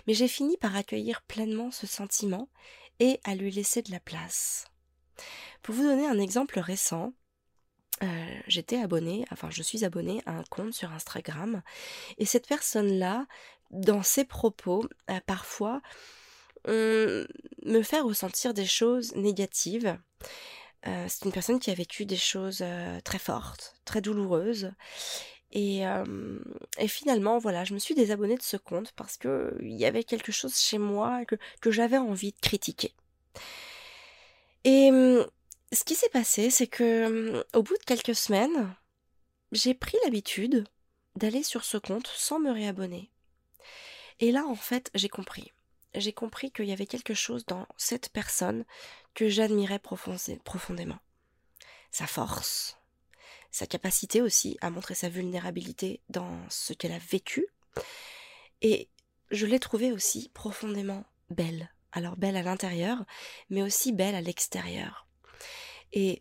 Mais 0.06 0.14
j'ai 0.14 0.28
fini 0.28 0.56
par 0.58 0.76
accueillir 0.76 1.22
pleinement 1.22 1.70
ce 1.70 1.86
sentiment 1.86 2.48
et 3.00 3.18
à 3.24 3.34
lui 3.34 3.50
laisser 3.50 3.82
de 3.82 3.90
la 3.90 4.00
place. 4.00 4.69
Pour 5.62 5.74
vous 5.74 5.82
donner 5.82 6.06
un 6.06 6.18
exemple 6.18 6.58
récent, 6.58 7.12
euh, 8.02 8.06
j'étais 8.46 8.80
abonnée, 8.80 9.26
enfin 9.30 9.50
je 9.50 9.62
suis 9.62 9.84
abonnée 9.84 10.22
à 10.26 10.32
un 10.32 10.44
compte 10.44 10.72
sur 10.72 10.90
Instagram, 10.92 11.62
et 12.18 12.24
cette 12.24 12.46
personne-là, 12.46 13.26
dans 13.70 14.02
ses 14.02 14.24
propos, 14.24 14.88
parfois 15.26 15.80
me 16.66 17.82
fait 17.82 18.00
ressentir 18.00 18.52
des 18.54 18.66
choses 18.66 19.14
négatives. 19.14 19.96
Euh, 20.86 21.06
c'est 21.08 21.24
une 21.24 21.32
personne 21.32 21.60
qui 21.60 21.70
a 21.70 21.74
vécu 21.74 22.06
des 22.06 22.16
choses 22.16 22.60
euh, 22.62 23.00
très 23.00 23.18
fortes, 23.18 23.76
très 23.84 24.00
douloureuses. 24.00 24.72
Et, 25.52 25.82
finalement, 26.86 27.38
voilà, 27.38 27.64
je 27.64 27.74
me 27.74 27.80
suis 27.80 27.94
désabonnée 27.94 28.36
de 28.36 28.42
ce 28.42 28.56
compte 28.56 28.92
parce 28.92 29.16
qu'il 29.16 29.50
y 29.62 29.84
avait 29.84 30.04
quelque 30.04 30.30
chose 30.30 30.56
chez 30.56 30.78
moi 30.78 31.24
que 31.24 31.70
j'avais 31.70 31.98
envie 31.98 32.30
de 32.30 32.40
critiquer. 32.40 32.94
Et 34.64 34.90
ce 35.72 35.84
qui 35.84 35.94
s'est 35.94 36.08
passé, 36.08 36.50
c'est 36.50 36.66
que 36.66 37.44
au 37.54 37.62
bout 37.62 37.76
de 37.78 37.84
quelques 37.84 38.14
semaines, 38.14 38.74
j'ai 39.52 39.74
pris 39.74 39.96
l'habitude 40.04 40.66
d'aller 41.16 41.42
sur 41.42 41.64
ce 41.64 41.76
compte 41.76 42.08
sans 42.08 42.38
me 42.38 42.50
réabonner. 42.50 43.10
Et 44.20 44.32
là, 44.32 44.44
en 44.46 44.54
fait, 44.54 44.90
j'ai 44.94 45.08
compris. 45.08 45.52
J'ai 45.94 46.12
compris 46.12 46.52
qu'il 46.52 46.66
y 46.66 46.72
avait 46.72 46.86
quelque 46.86 47.14
chose 47.14 47.44
dans 47.46 47.66
cette 47.76 48.10
personne 48.10 48.64
que 49.14 49.28
j'admirais 49.28 49.80
profondément. 49.80 50.98
Sa 51.90 52.06
force, 52.06 52.78
sa 53.50 53.66
capacité 53.66 54.20
aussi 54.20 54.56
à 54.60 54.70
montrer 54.70 54.94
sa 54.94 55.08
vulnérabilité 55.08 56.00
dans 56.08 56.38
ce 56.48 56.72
qu'elle 56.72 56.92
a 56.92 56.98
vécu. 56.98 57.46
Et 58.62 58.88
je 59.30 59.46
l'ai 59.46 59.58
trouvée 59.58 59.90
aussi 59.90 60.30
profondément 60.34 61.04
belle. 61.30 61.72
Alors 61.92 62.16
belle 62.16 62.36
à 62.36 62.42
l'intérieur, 62.42 63.04
mais 63.48 63.62
aussi 63.62 63.92
belle 63.92 64.14
à 64.14 64.20
l'extérieur. 64.20 65.06
Et 65.92 66.20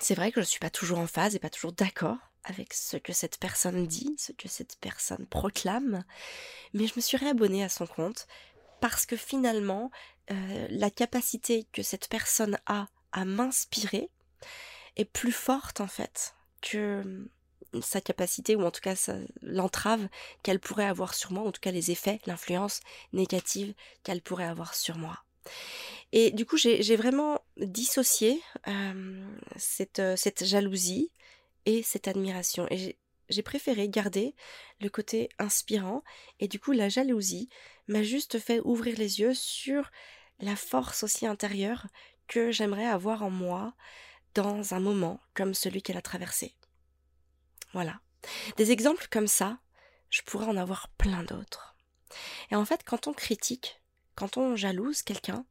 c'est 0.00 0.14
vrai 0.14 0.30
que 0.30 0.40
je 0.40 0.46
ne 0.46 0.50
suis 0.50 0.58
pas 0.58 0.70
toujours 0.70 0.98
en 0.98 1.06
phase 1.06 1.34
et 1.34 1.38
pas 1.38 1.50
toujours 1.50 1.72
d'accord 1.72 2.18
avec 2.44 2.74
ce 2.74 2.96
que 2.98 3.12
cette 3.12 3.38
personne 3.38 3.86
dit, 3.86 4.14
ce 4.18 4.32
que 4.32 4.48
cette 4.48 4.76
personne 4.80 5.26
proclame, 5.26 6.04
mais 6.74 6.86
je 6.86 6.92
me 6.96 7.00
suis 7.00 7.16
réabonnée 7.16 7.64
à 7.64 7.70
son 7.70 7.86
compte 7.86 8.26
parce 8.80 9.06
que 9.06 9.16
finalement, 9.16 9.90
euh, 10.30 10.66
la 10.70 10.90
capacité 10.90 11.66
que 11.72 11.82
cette 11.82 12.08
personne 12.08 12.58
a 12.66 12.86
à 13.12 13.24
m'inspirer 13.24 14.10
est 14.96 15.04
plus 15.04 15.32
forte 15.32 15.80
en 15.80 15.86
fait 15.86 16.34
que 16.60 17.28
sa 17.82 18.00
capacité, 18.00 18.56
ou 18.56 18.64
en 18.64 18.70
tout 18.70 18.80
cas 18.80 18.94
l'entrave 19.42 20.08
qu'elle 20.42 20.60
pourrait 20.60 20.86
avoir 20.86 21.14
sur 21.14 21.32
moi, 21.32 21.42
en 21.42 21.52
tout 21.52 21.60
cas 21.60 21.70
les 21.70 21.90
effets, 21.90 22.20
l'influence 22.26 22.80
négative 23.12 23.74
qu'elle 24.02 24.22
pourrait 24.22 24.44
avoir 24.44 24.74
sur 24.74 24.96
moi. 24.96 25.24
Et 26.12 26.30
du 26.30 26.46
coup, 26.46 26.56
j'ai 26.56 26.96
vraiment 26.96 27.40
dissocié 27.56 28.40
euh, 28.68 29.36
cette, 29.56 29.98
euh, 29.98 30.16
cette 30.16 30.44
jalousie 30.44 31.10
et 31.66 31.82
cette 31.82 32.08
admiration. 32.08 32.66
Et 32.70 32.96
j'ai 33.28 33.42
préféré 33.42 33.88
garder 33.88 34.34
le 34.80 34.88
côté 34.88 35.28
inspirant. 35.38 36.04
Et 36.40 36.48
du 36.48 36.60
coup, 36.60 36.72
la 36.72 36.88
jalousie 36.88 37.48
m'a 37.88 38.02
juste 38.02 38.38
fait 38.38 38.60
ouvrir 38.60 38.96
les 38.96 39.20
yeux 39.20 39.34
sur 39.34 39.90
la 40.40 40.56
force 40.56 41.02
aussi 41.02 41.26
intérieure 41.26 41.86
que 42.28 42.52
j'aimerais 42.52 42.86
avoir 42.86 43.22
en 43.22 43.30
moi 43.30 43.74
dans 44.34 44.74
un 44.74 44.80
moment 44.80 45.20
comme 45.34 45.54
celui 45.54 45.82
qu'elle 45.82 45.96
a 45.96 46.02
traversé. 46.02 46.54
Voilà. 47.74 48.00
Des 48.56 48.70
exemples 48.70 49.06
comme 49.10 49.26
ça, 49.26 49.58
je 50.08 50.22
pourrais 50.22 50.46
en 50.46 50.56
avoir 50.56 50.88
plein 50.96 51.22
d'autres. 51.24 51.76
Et 52.50 52.56
en 52.56 52.64
fait, 52.64 52.82
quand 52.84 53.08
on 53.08 53.12
critique, 53.12 53.80
quand 54.14 54.36
on 54.36 54.56
jalouse 54.56 55.02
quelqu'un, 55.02 55.44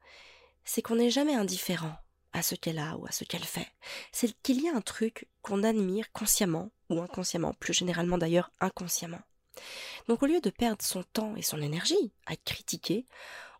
c'est 0.63 0.81
qu'on 0.81 0.95
n'est 0.95 1.09
jamais 1.09 1.35
indifférent 1.35 1.95
à 2.31 2.41
ce 2.41 2.55
qu'elle 2.55 2.79
a 2.79 2.95
ou 2.95 3.05
à 3.05 3.11
ce 3.11 3.25
qu'elle 3.25 3.43
fait. 3.43 3.67
C'est 4.11 4.33
qu'il 4.41 4.61
y 4.61 4.69
a 4.69 4.75
un 4.75 4.81
truc 4.81 5.27
qu'on 5.41 5.63
admire 5.63 6.11
consciemment 6.13 6.71
ou 6.89 7.01
inconsciemment, 7.01 7.53
plus 7.53 7.73
généralement 7.73 8.17
d'ailleurs 8.17 8.51
inconsciemment. 8.59 9.21
Donc 10.07 10.23
au 10.23 10.25
lieu 10.25 10.41
de 10.41 10.49
perdre 10.49 10.83
son 10.83 11.03
temps 11.03 11.35
et 11.35 11.43
son 11.43 11.61
énergie 11.61 12.13
à 12.25 12.35
critiquer, 12.35 13.05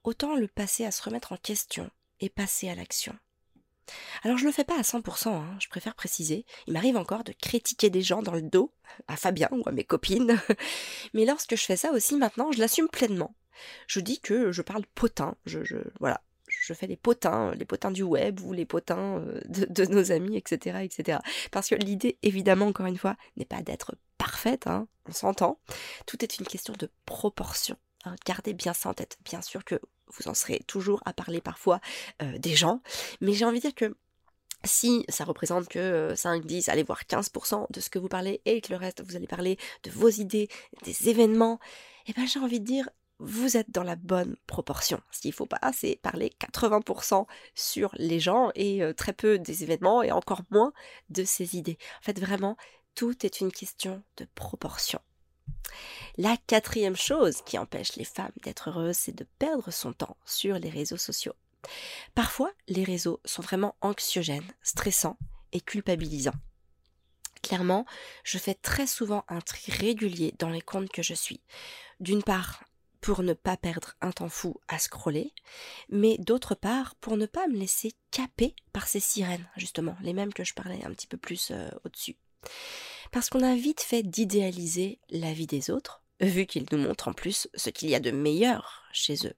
autant 0.04 0.36
le 0.36 0.48
passer 0.48 0.86
à 0.86 0.92
se 0.92 1.04
remettre 1.04 1.34
en 1.34 1.38
question 1.38 1.92
et 2.20 2.30
passer 2.30 2.70
à 2.70 2.76
l'action. 2.76 3.16
Alors 4.24 4.38
je 4.38 4.44
ne 4.44 4.50
le 4.50 4.54
fais 4.54 4.64
pas 4.64 4.78
à 4.78 4.82
100%, 4.82 5.30
hein, 5.30 5.58
je 5.60 5.68
préfère 5.68 5.96
préciser. 5.96 6.46
Il 6.68 6.74
m'arrive 6.74 6.98
encore 6.98 7.24
de 7.24 7.34
critiquer 7.34 7.90
des 7.90 8.02
gens 8.02 8.22
dans 8.22 8.34
le 8.34 8.42
dos, 8.42 8.74
à 9.08 9.18
Fabien 9.18 9.50
ou 9.52 9.64
à 9.68 9.72
mes 9.72 9.84
copines. 9.84 10.40
Mais 11.14 11.26
lorsque 11.26 11.56
je 11.56 11.64
fais 11.64 11.78
ça 11.78 11.92
aussi 11.92 12.16
maintenant, 12.16 12.52
je 12.52 12.60
l'assume 12.60 12.88
pleinement. 12.88 13.36
Je 13.88 14.00
dis 14.00 14.20
que 14.20 14.52
je 14.52 14.62
parle 14.62 14.86
potin, 14.96 15.36
je, 15.46 15.64
je 15.64 15.78
voilà, 16.00 16.22
je 16.62 16.74
fais 16.74 16.88
les 16.88 16.96
potins, 16.96 17.54
les 17.56 17.66
potins 17.66 17.92
du 17.92 18.04
web 18.04 18.40
ou 18.42 18.54
les 18.54 18.66
potins 18.66 19.18
euh, 19.20 19.42
de, 19.48 19.86
nos 19.86 20.12
amis, 20.12 20.38
etc., 20.38 20.80
etc. 20.84 21.20
Parce 21.52 21.70
que 21.70 21.76
l'idée, 21.76 22.18
évidemment, 22.22 22.68
encore 22.68 22.86
une 22.86 22.98
fois, 22.98 23.16
n'est 23.38 23.46
pas 23.46 23.62
d'être 23.62 23.96
parfaite, 24.18 24.68
hein, 24.68 24.88
on 25.08 25.14
s'entend. 25.14 25.60
Tout 26.06 26.24
est 26.24 26.40
une 26.40 26.46
question 26.46 26.74
de 26.78 26.90
proportion. 27.06 27.78
Hein. 28.06 28.16
Gardez 28.26 28.54
bien 28.54 28.74
ça 28.74 28.90
en 28.90 28.94
tête. 28.94 29.18
Bien 29.26 29.42
sûr 29.42 29.64
que 29.64 29.80
vous 30.18 30.30
en 30.30 30.34
serez 30.34 30.60
toujours 30.68 31.02
à 31.06 31.14
parler 31.14 31.42
parfois 31.42 31.80
euh, 32.22 32.38
des 32.38 32.56
gens, 32.56 32.82
mais 33.22 33.34
j'ai 33.34 33.46
envie 33.46 33.60
de 33.60 33.68
dire 33.68 33.76
que 33.76 33.96
si 34.66 35.06
ça 35.10 35.26
représente 35.26 35.68
que 35.68 36.14
5, 36.16 36.46
10, 36.46 36.70
allez 36.70 36.84
voir 36.84 37.04
15% 37.04 37.68
de 37.70 37.80
ce 37.82 37.90
que 37.90 38.00
vous 38.00 38.08
parlez 38.08 38.42
et 38.46 38.62
que 38.62 38.72
le 38.72 38.78
reste, 38.78 39.04
vous 39.06 39.16
allez 39.16 39.28
parler 39.28 39.58
de 39.84 39.92
vos 39.92 40.10
idées, 40.10 40.48
des 40.84 41.10
événements, 41.10 41.60
eh 42.08 42.14
ben 42.14 42.26
j'ai 42.26 42.40
envie 42.40 42.60
de 42.60 42.66
dire, 42.66 42.90
vous 43.20 43.58
êtes 43.58 43.72
dans 43.72 43.84
la 43.84 43.96
bonne 43.96 44.36
proportion. 44.48 45.00
Ce 45.12 45.22
qu'il 45.22 45.30
ne 45.30 45.36
faut 45.36 45.46
pas, 45.46 45.60
c'est 45.74 45.98
parler 46.02 46.32
80% 46.40 47.26
sur 47.56 47.92
les 47.98 48.20
gens 48.20 48.52
et 48.56 48.84
euh, 48.84 48.94
très 48.94 49.14
peu 49.14 49.40
des 49.40 49.64
événements 49.64 50.04
et 50.04 50.12
encore 50.12 50.42
moins 50.50 50.74
de 51.10 51.24
ces 51.24 51.56
idées. 51.56 51.78
En 52.00 52.04
fait, 52.04 52.20
vraiment, 52.20 52.58
tout 52.96 53.26
est 53.26 53.42
une 53.42 53.52
question 53.52 54.04
de 54.18 54.28
proportion. 54.36 55.00
La 56.18 56.38
quatrième 56.48 56.96
chose 56.96 57.42
qui 57.46 57.58
empêche 57.58 57.96
les 57.96 58.06
femmes 58.06 58.32
d'être 58.44 58.70
heureuses, 58.70 58.98
c'est 58.98 59.16
de 59.16 59.26
perdre 59.40 59.72
son 59.72 59.94
temps 59.94 60.18
sur 60.26 60.60
les 60.60 60.70
réseaux 60.70 60.98
sociaux. 60.98 61.34
Parfois, 62.14 62.52
les 62.68 62.84
réseaux 62.84 63.20
sont 63.26 63.42
vraiment 63.42 63.76
anxiogènes, 63.82 64.54
stressants 64.62 65.18
et 65.52 65.62
culpabilisants. 65.62 66.34
Clairement, 67.42 67.86
je 68.24 68.38
fais 68.38 68.54
très 68.54 68.88
souvent 68.88 69.26
un 69.28 69.42
tri 69.42 69.72
régulier 69.72 70.34
dans 70.40 70.50
les 70.50 70.62
comptes 70.62 70.92
que 70.92 71.04
je 71.04 71.14
suis. 71.14 71.42
D'une 72.00 72.24
part, 72.24 72.64
pour 73.02 73.22
ne 73.22 73.34
pas 73.34 73.58
perdre 73.58 73.96
un 74.00 74.12
temps 74.12 74.30
fou 74.30 74.62
à 74.70 74.80
scroller, 74.80 75.34
mais 75.90 76.18
d'autre 76.20 76.56
part 76.56 76.96
pour 76.96 77.18
ne 77.18 77.26
pas 77.26 77.48
me 77.48 77.58
laisser 77.58 77.94
caper 78.12 78.56
par 78.72 78.88
ces 78.88 79.02
sirènes, 79.02 79.46
justement, 79.58 79.98
les 80.02 80.14
mêmes 80.14 80.34
que 80.34 80.46
je 80.46 80.54
parlais 80.54 80.84
un 80.86 80.92
petit 80.92 81.08
peu 81.08 81.18
plus 81.18 81.52
euh, 81.52 81.70
au-dessus. 81.84 82.16
Parce 83.14 83.30
qu'on 83.30 83.44
a 83.44 83.56
vite 83.56 83.82
fait 83.82 84.02
d'idéaliser 84.02 85.00
la 85.12 85.34
vie 85.34 85.46
des 85.46 85.70
autres, 85.70 86.02
vu 86.20 86.48
qu'ils 86.48 86.66
nous 86.72 86.80
montrent 86.80 87.10
en 87.10 87.14
plus 87.14 87.48
ce 87.54 87.70
qu'il 87.70 87.90
y 87.90 87.96
a 87.96 88.00
de 88.00 88.10
meilleur 88.10 88.82
chez 88.92 89.28
eux. 89.28 89.36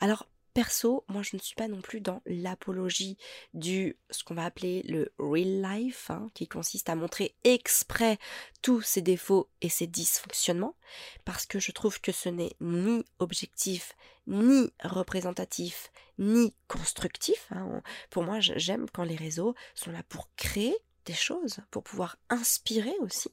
Alors 0.00 0.26
Perso, 0.54 1.04
moi 1.06 1.22
je 1.22 1.36
ne 1.36 1.40
suis 1.40 1.54
pas 1.54 1.68
non 1.68 1.80
plus 1.80 2.00
dans 2.00 2.20
l'apologie 2.26 3.16
du 3.54 3.96
ce 4.10 4.24
qu'on 4.24 4.34
va 4.34 4.44
appeler 4.44 4.82
le 4.88 5.12
real 5.18 5.62
life, 5.62 6.10
hein, 6.10 6.32
qui 6.34 6.48
consiste 6.48 6.88
à 6.88 6.96
montrer 6.96 7.36
exprès 7.44 8.18
tous 8.60 8.82
ses 8.82 9.02
défauts 9.02 9.48
et 9.60 9.68
ses 9.68 9.86
dysfonctionnements, 9.86 10.76
parce 11.24 11.46
que 11.46 11.60
je 11.60 11.70
trouve 11.70 12.00
que 12.00 12.10
ce 12.10 12.28
n'est 12.28 12.56
ni 12.60 13.04
objectif, 13.20 13.94
ni 14.26 14.72
représentatif, 14.82 15.92
ni 16.18 16.52
constructif. 16.66 17.46
Hein. 17.52 17.82
Pour 18.10 18.24
moi, 18.24 18.40
j'aime 18.40 18.86
quand 18.92 19.04
les 19.04 19.16
réseaux 19.16 19.54
sont 19.76 19.92
là 19.92 20.02
pour 20.08 20.28
créer 20.34 20.76
des 21.04 21.14
choses, 21.14 21.58
pour 21.70 21.82
pouvoir 21.82 22.16
inspirer 22.30 22.94
aussi. 23.00 23.30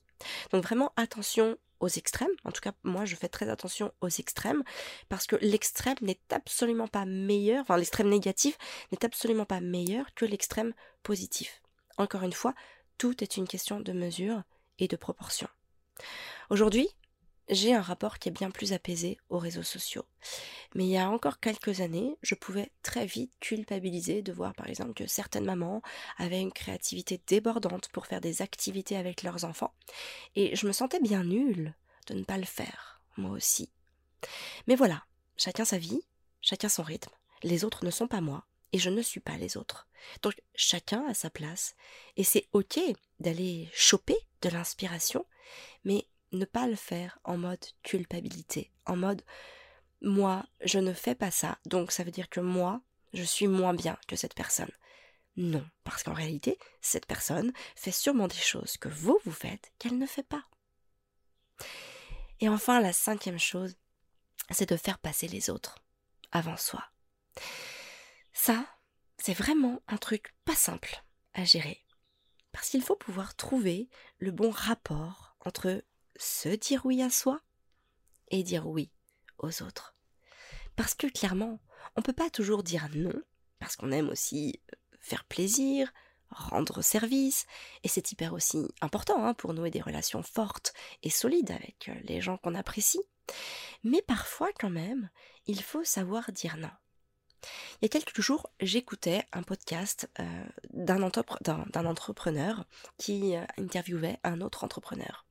Donc 0.52 0.64
vraiment 0.64 0.94
attention 0.96 1.58
aux 1.80 1.88
extrêmes. 1.88 2.32
En 2.46 2.52
tout 2.52 2.62
cas, 2.62 2.74
moi, 2.84 3.06
je 3.06 3.16
fais 3.16 3.28
très 3.28 3.50
attention 3.50 3.92
aux 4.02 4.08
extrêmes 4.08 4.64
parce 5.10 5.26
que 5.26 5.36
l'extrême 5.38 5.98
n'est 6.02 6.20
absolument 6.30 6.88
pas 6.88 7.06
meilleur, 7.06 7.62
enfin 7.62 7.78
l'extrême 7.78 8.10
négatif 8.10 8.58
n'est 8.92 9.04
absolument 9.04 9.46
pas 9.46 9.60
meilleur 9.62 10.14
que 10.16 10.26
l'extrême 10.26 10.74
positif. 11.04 11.62
Encore 11.98 12.24
une 12.24 12.34
fois, 12.34 12.54
tout 12.98 13.24
est 13.24 13.38
une 13.38 13.48
question 13.48 13.80
de 13.80 13.92
mesure 13.94 14.44
et 14.80 14.88
de 14.88 14.96
proportion. 14.96 15.48
Aujourd'hui, 16.50 16.88
j'ai 17.52 17.74
un 17.74 17.82
rapport 17.82 18.18
qui 18.18 18.30
est 18.30 18.32
bien 18.32 18.50
plus 18.50 18.74
apaisé 18.74 19.18
aux 19.30 19.38
réseaux 19.38 19.62
sociaux. 19.62 20.06
Mais 20.74 20.86
il 20.86 20.90
y 20.90 20.98
a 20.98 21.10
encore 21.10 21.40
quelques 21.40 21.82
années, 21.82 22.18
je 22.22 22.34
pouvais 22.34 22.72
très 22.82 23.06
vite 23.06 23.34
culpabiliser 23.42 24.22
de 24.22 24.32
voir 24.32 24.56
par 24.56 24.68
exemple 24.68 24.94
que 24.94 25.06
certaines 25.06 25.46
mamans 25.46 25.82
avaient 26.18 26.40
une 26.40 26.54
créativité 26.54 27.22
débordante 27.28 27.90
pour 27.90 28.08
faire 28.08 28.22
des 28.22 28.42
activités 28.42 28.96
avec 28.96 29.22
leurs 29.22 29.44
enfants. 29.44 29.74
Et 30.36 30.56
je 30.56 30.66
me 30.66 30.72
sentais 30.72 31.02
bien 31.02 31.24
nulle 31.26 31.76
de 32.08 32.14
ne 32.14 32.24
pas 32.24 32.38
le 32.38 32.46
faire, 32.46 33.02
moi 33.18 33.32
aussi. 33.32 33.70
Mais 34.68 34.76
voilà, 34.76 35.04
chacun 35.36 35.66
sa 35.66 35.78
vie, 35.78 36.02
chacun 36.42 36.70
son 36.70 36.84
rythme. 36.84 37.12
Les 37.44 37.66
autres 37.66 37.84
ne 37.84 37.92
sont 37.92 38.08
pas 38.08 38.22
moi, 38.22 38.46
et 38.72 38.80
je 38.80 38.90
ne 38.90 39.02
suis 39.02 39.20
pas 39.20 39.38
les 39.38 39.58
autres. 39.58 39.88
Donc 40.22 40.42
chacun 40.56 41.06
a 41.08 41.14
sa 41.14 41.30
place, 41.30 41.76
et 42.16 42.24
c'est 42.24 42.48
ok 42.54 42.80
d'aller 43.20 43.70
choper 43.74 44.18
de 44.42 44.50
l'inspiration, 44.50 45.26
mais 45.84 46.08
ne 46.32 46.46
pas 46.46 46.68
le 46.68 46.76
faire 46.76 47.20
en 47.24 47.38
mode 47.38 47.66
culpabilité, 47.84 48.72
en 48.86 48.96
mode 48.96 49.22
moi, 50.02 50.46
je 50.64 50.80
ne 50.80 50.94
fais 50.94 51.16
pas 51.16 51.32
ça, 51.32 51.60
donc 51.66 51.92
ça 51.92 52.04
veut 52.04 52.12
dire 52.12 52.30
que 52.30 52.40
moi, 52.40 52.82
je 53.14 53.24
suis 53.24 53.48
moins 53.48 53.74
bien 53.74 53.98
que 54.08 54.16
cette 54.16 54.34
personne. 54.34 54.72
Non, 55.38 55.66
parce 55.84 56.04
qu'en 56.04 56.14
réalité, 56.14 56.58
cette 56.82 57.06
personne 57.06 57.54
fait 57.76 57.92
sûrement 57.92 58.28
des 58.28 58.36
choses 58.36 58.78
que 58.78 58.90
vous, 58.90 59.20
vous 59.24 59.32
faites 59.32 59.72
qu'elle 59.80 59.98
ne 59.98 60.06
fait 60.06 60.28
pas. 60.28 60.44
Et 62.40 62.50
enfin, 62.50 62.82
la 62.82 62.94
cinquième 62.94 63.40
chose, 63.40 63.76
c'est 64.50 64.70
de 64.70 64.76
faire 64.76 64.98
passer 64.98 65.28
les 65.28 65.50
autres 65.50 65.76
avant 66.32 66.58
soi. 66.58 66.84
Ça, 68.34 68.66
c'est 69.18 69.34
vraiment 69.34 69.82
un 69.88 69.98
truc 69.98 70.34
pas 70.46 70.56
simple 70.56 71.04
à 71.34 71.46
gérer. 71.46 71.86
Parce 72.52 72.70
qu'il 72.70 72.82
faut 72.82 72.96
pouvoir 72.96 73.36
trouver 73.36 73.90
le 74.18 74.32
bon 74.32 74.50
rapport 74.50 75.36
entre 75.46 75.84
se 76.22 76.50
dire 76.50 76.86
oui 76.86 77.02
à 77.02 77.10
soi 77.10 77.42
et 78.30 78.44
dire 78.44 78.68
oui 78.68 78.92
aux 79.40 79.64
autres. 79.64 79.96
Parce 80.76 80.94
que 80.94 81.08
clairement, 81.08 81.60
on 81.96 82.02
ne 82.02 82.04
peut 82.04 82.14
pas 82.14 82.30
toujours 82.30 82.64
dire 82.64 82.88
non, 82.94 83.14
parce 83.60 83.76
qu'on 83.76 83.92
aime 83.92 84.10
aussi 84.10 84.62
faire 85.00 85.26
plaisir, 85.26 85.92
rendre 86.30 86.82
service, 86.82 87.46
et 87.84 87.88
c'est 87.88 88.12
hyper 88.12 88.34
aussi 88.34 88.68
important 88.82 89.26
hein, 89.26 89.34
pour 89.34 89.54
nouer 89.54 89.72
des 89.72 89.82
relations 89.82 90.24
fortes 90.24 90.74
et 91.04 91.10
solides 91.10 91.52
avec 91.52 91.90
euh, 91.90 91.96
les 92.04 92.22
gens 92.22 92.38
qu'on 92.38 92.56
apprécie. 92.56 93.02
Mais 93.84 94.02
parfois 94.02 94.50
quand 94.60 94.70
même, 94.70 95.10
il 95.48 95.62
faut 95.62 95.84
savoir 95.84 96.32
dire 96.32 96.58
non. 96.58 96.72
Il 97.82 97.84
y 97.84 97.86
a 97.86 97.90
quelques 97.90 98.22
jours, 98.22 98.50
j'écoutais 98.60 99.24
un 99.34 99.44
podcast 99.44 100.10
euh, 100.20 100.44
d'un 100.72 101.02
entrepreneur 101.02 102.66
qui 102.98 103.36
euh, 103.36 103.44
interviewait 103.58 104.20
un 104.24 104.42
autre 104.42 104.64
entrepreneur. 104.64 105.26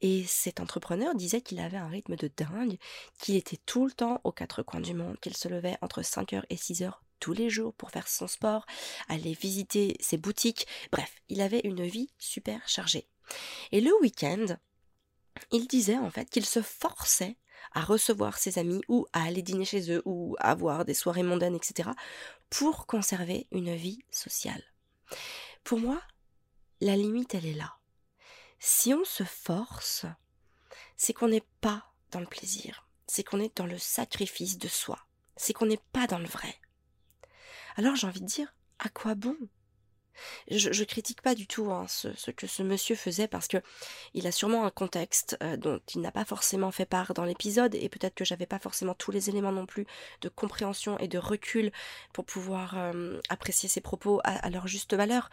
Et 0.00 0.24
cet 0.26 0.60
entrepreneur 0.60 1.14
disait 1.14 1.40
qu'il 1.40 1.60
avait 1.60 1.76
un 1.76 1.88
rythme 1.88 2.16
de 2.16 2.30
dingue, 2.36 2.78
qu'il 3.18 3.36
était 3.36 3.58
tout 3.66 3.86
le 3.86 3.92
temps 3.92 4.20
aux 4.24 4.32
quatre 4.32 4.62
coins 4.62 4.80
du 4.80 4.94
monde, 4.94 5.18
qu'il 5.20 5.36
se 5.36 5.48
levait 5.48 5.76
entre 5.82 6.02
5h 6.02 6.44
et 6.48 6.56
6h 6.56 6.92
tous 7.18 7.32
les 7.32 7.50
jours 7.50 7.74
pour 7.74 7.90
faire 7.90 8.08
son 8.08 8.26
sport, 8.26 8.64
aller 9.08 9.34
visiter 9.34 9.96
ses 10.00 10.16
boutiques, 10.16 10.66
bref, 10.90 11.14
il 11.28 11.40
avait 11.42 11.60
une 11.64 11.84
vie 11.84 12.10
super 12.18 12.66
chargée. 12.66 13.08
Et 13.72 13.80
le 13.80 13.92
week-end, 14.00 14.46
il 15.52 15.66
disait 15.66 15.98
en 15.98 16.10
fait 16.10 16.28
qu'il 16.28 16.46
se 16.46 16.62
forçait 16.62 17.36
à 17.72 17.80
recevoir 17.80 18.38
ses 18.38 18.58
amis 18.58 18.80
ou 18.88 19.06
à 19.12 19.24
aller 19.24 19.42
dîner 19.42 19.64
chez 19.64 19.92
eux 19.92 20.02
ou 20.04 20.36
à 20.38 20.50
avoir 20.50 20.84
des 20.84 20.94
soirées 20.94 21.22
mondaines, 21.22 21.54
etc., 21.54 21.90
pour 22.48 22.86
conserver 22.86 23.46
une 23.52 23.74
vie 23.74 24.02
sociale. 24.10 24.62
Pour 25.64 25.78
moi, 25.78 26.00
la 26.80 26.96
limite, 26.96 27.34
elle 27.34 27.46
est 27.46 27.54
là. 27.54 27.76
Si 28.58 28.92
on 28.92 29.04
se 29.04 29.24
force, 29.24 30.06
c'est 30.96 31.12
qu'on 31.12 31.28
n'est 31.28 31.46
pas 31.60 31.92
dans 32.10 32.20
le 32.20 32.26
plaisir, 32.26 32.86
c'est 33.06 33.24
qu'on 33.24 33.40
est 33.40 33.56
dans 33.56 33.66
le 33.66 33.78
sacrifice 33.78 34.58
de 34.58 34.68
soi, 34.68 34.98
c'est 35.36 35.52
qu'on 35.52 35.66
n'est 35.66 35.80
pas 35.92 36.06
dans 36.06 36.18
le 36.18 36.26
vrai. 36.26 36.54
Alors 37.76 37.96
j'ai 37.96 38.06
envie 38.06 38.20
de 38.20 38.26
dire, 38.26 38.54
à 38.78 38.88
quoi 38.88 39.14
bon 39.14 39.36
je, 40.50 40.84
critique 40.84 41.22
pas 41.22 41.34
du 41.34 41.46
tout 41.46 41.70
hein, 41.70 41.86
ce, 41.88 42.30
que 42.30 42.46
ce 42.46 42.62
monsieur 42.62 42.96
faisait 42.96 43.28
parce 43.28 43.48
que 43.48 43.58
il 44.14 44.26
a 44.26 44.32
sûrement 44.32 44.64
un 44.64 44.70
contexte 44.70 45.36
euh, 45.42 45.56
dont 45.56 45.80
il 45.94 46.00
n'a 46.00 46.12
pas 46.12 46.24
forcément 46.24 46.70
fait 46.70 46.86
part 46.86 47.14
dans 47.14 47.24
l'épisode 47.24 47.74
et 47.74 47.88
peut-être 47.88 48.14
que 48.14 48.24
j'avais 48.24 48.46
pas 48.46 48.58
forcément 48.58 48.94
tous 48.94 49.10
les 49.10 49.28
éléments 49.28 49.52
non 49.52 49.66
plus 49.66 49.86
de 50.20 50.28
compréhension 50.28 50.98
et 50.98 51.08
de 51.08 51.18
recul 51.18 51.72
pour 52.12 52.24
pouvoir 52.24 52.76
euh, 52.76 53.20
apprécier 53.28 53.68
ses 53.68 53.80
propos 53.80 54.20
à, 54.24 54.50
leur 54.50 54.66
juste 54.66 54.94
valeur. 54.94 55.30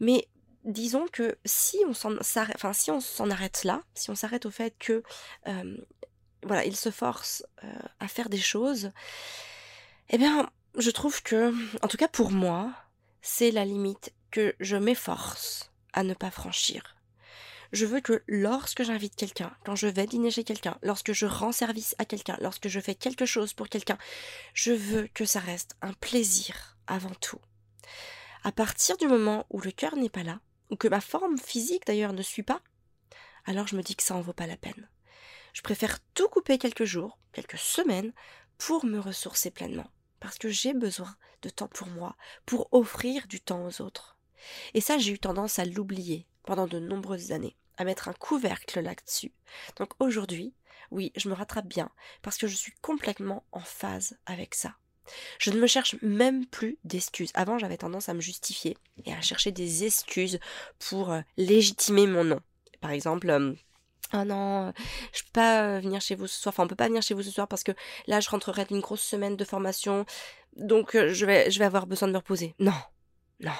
Mais 0.00 0.28
disons 0.64 1.06
que 1.10 1.38
si 1.44 1.78
on 1.86 1.94
s'en 1.94 2.16
enfin 2.18 2.72
si 2.72 2.90
on 2.90 3.00
s'en 3.00 3.30
arrête 3.30 3.64
là, 3.64 3.82
si 3.94 4.10
on 4.10 4.14
s'arrête 4.14 4.46
au 4.46 4.50
fait 4.50 4.74
que 4.78 5.02
euh, 5.46 5.76
voilà, 6.42 6.64
il 6.64 6.76
se 6.76 6.90
force 6.90 7.44
à 7.98 8.06
faire 8.06 8.28
des 8.28 8.38
choses, 8.38 8.92
eh 10.10 10.18
bien, 10.18 10.48
je 10.76 10.90
trouve 10.90 11.22
que, 11.22 11.52
en 11.82 11.88
tout 11.88 11.96
cas 11.96 12.08
pour 12.08 12.30
moi, 12.30 12.72
c'est 13.20 13.50
la 13.50 13.64
limite 13.64 14.12
que 14.30 14.54
je 14.60 14.76
m'efforce 14.76 15.70
à 15.92 16.02
ne 16.02 16.14
pas 16.14 16.30
franchir. 16.30 16.96
Je 17.72 17.84
veux 17.84 18.00
que 18.00 18.22
lorsque 18.26 18.82
j'invite 18.82 19.14
quelqu'un, 19.14 19.54
quand 19.64 19.76
je 19.76 19.88
vais 19.88 20.06
dîner 20.06 20.30
chez 20.30 20.44
quelqu'un, 20.44 20.78
lorsque 20.82 21.12
je 21.12 21.26
rends 21.26 21.52
service 21.52 21.94
à 21.98 22.06
quelqu'un, 22.06 22.36
lorsque 22.40 22.68
je 22.68 22.80
fais 22.80 22.94
quelque 22.94 23.26
chose 23.26 23.52
pour 23.52 23.68
quelqu'un, 23.68 23.98
je 24.54 24.72
veux 24.72 25.08
que 25.08 25.26
ça 25.26 25.40
reste 25.40 25.76
un 25.82 25.92
plaisir 25.92 26.78
avant 26.86 27.14
tout. 27.20 27.40
À 28.42 28.52
partir 28.52 28.96
du 28.96 29.06
moment 29.06 29.44
où 29.50 29.60
le 29.60 29.70
cœur 29.70 29.96
n'est 29.96 30.08
pas 30.08 30.22
là, 30.22 30.40
ou 30.70 30.76
que 30.76 30.88
ma 30.88 31.00
forme 31.00 31.38
physique 31.38 31.86
d'ailleurs 31.86 32.14
ne 32.14 32.22
suit 32.22 32.42
pas, 32.42 32.62
alors 33.44 33.66
je 33.66 33.76
me 33.76 33.82
dis 33.82 33.96
que 33.96 34.02
ça 34.02 34.14
en 34.14 34.20
vaut 34.20 34.32
pas 34.32 34.46
la 34.46 34.56
peine. 34.56 34.88
Je 35.52 35.62
préfère 35.62 35.98
tout 36.14 36.28
couper 36.28 36.58
quelques 36.58 36.84
jours, 36.84 37.18
quelques 37.32 37.58
semaines, 37.58 38.12
pour 38.58 38.84
me 38.84 38.98
ressourcer 38.98 39.50
pleinement. 39.50 39.90
Parce 40.20 40.38
que 40.38 40.48
j'ai 40.48 40.74
besoin 40.74 41.16
de 41.42 41.50
temps 41.50 41.68
pour 41.68 41.88
moi, 41.88 42.16
pour 42.44 42.68
offrir 42.72 43.26
du 43.26 43.40
temps 43.40 43.64
aux 43.64 43.80
autres. 43.82 44.17
Et 44.74 44.80
ça, 44.80 44.98
j'ai 44.98 45.12
eu 45.12 45.18
tendance 45.18 45.58
à 45.58 45.64
l'oublier 45.64 46.26
pendant 46.44 46.66
de 46.66 46.78
nombreuses 46.78 47.32
années, 47.32 47.56
à 47.76 47.84
mettre 47.84 48.08
un 48.08 48.12
couvercle 48.12 48.80
là-dessus. 48.80 49.32
Donc 49.76 49.90
aujourd'hui, 50.00 50.54
oui, 50.90 51.12
je 51.16 51.28
me 51.28 51.34
rattrape 51.34 51.66
bien, 51.66 51.90
parce 52.22 52.38
que 52.38 52.46
je 52.46 52.56
suis 52.56 52.72
complètement 52.80 53.44
en 53.52 53.60
phase 53.60 54.16
avec 54.26 54.54
ça. 54.54 54.74
Je 55.38 55.50
ne 55.50 55.58
me 55.58 55.66
cherche 55.66 55.96
même 56.02 56.46
plus 56.46 56.78
d'excuses. 56.84 57.30
Avant, 57.34 57.58
j'avais 57.58 57.76
tendance 57.78 58.08
à 58.08 58.14
me 58.14 58.20
justifier 58.20 58.76
et 59.04 59.12
à 59.12 59.20
chercher 59.20 59.52
des 59.52 59.84
excuses 59.84 60.38
pour 60.78 61.12
euh, 61.12 61.20
légitimer 61.36 62.06
mon 62.06 62.24
nom. 62.24 62.40
Par 62.80 62.90
exemple, 62.90 63.30
euh, 63.30 63.54
ah 64.12 64.24
non, 64.24 64.72
je 65.12 65.22
peux 65.22 65.32
pas 65.32 65.62
euh, 65.62 65.80
venir 65.80 66.00
chez 66.00 66.14
vous 66.14 66.26
ce 66.26 66.40
soir. 66.40 66.52
Enfin, 66.52 66.64
on 66.64 66.68
peut 66.68 66.76
pas 66.76 66.88
venir 66.88 67.02
chez 67.02 67.14
vous 67.14 67.22
ce 67.22 67.30
soir 67.30 67.48
parce 67.48 67.64
que 67.64 67.72
là, 68.06 68.20
je 68.20 68.30
rentrerai 68.30 68.64
d'une 68.66 68.80
grosse 68.80 69.02
semaine 69.02 69.36
de 69.36 69.44
formation. 69.44 70.04
Donc, 70.56 70.92
je 70.94 71.26
vais, 71.26 71.50
je 71.50 71.58
vais 71.58 71.64
avoir 71.64 71.86
besoin 71.86 72.08
de 72.08 72.12
me 72.12 72.18
reposer. 72.18 72.54
Non, 72.58 72.74
non. 73.40 73.52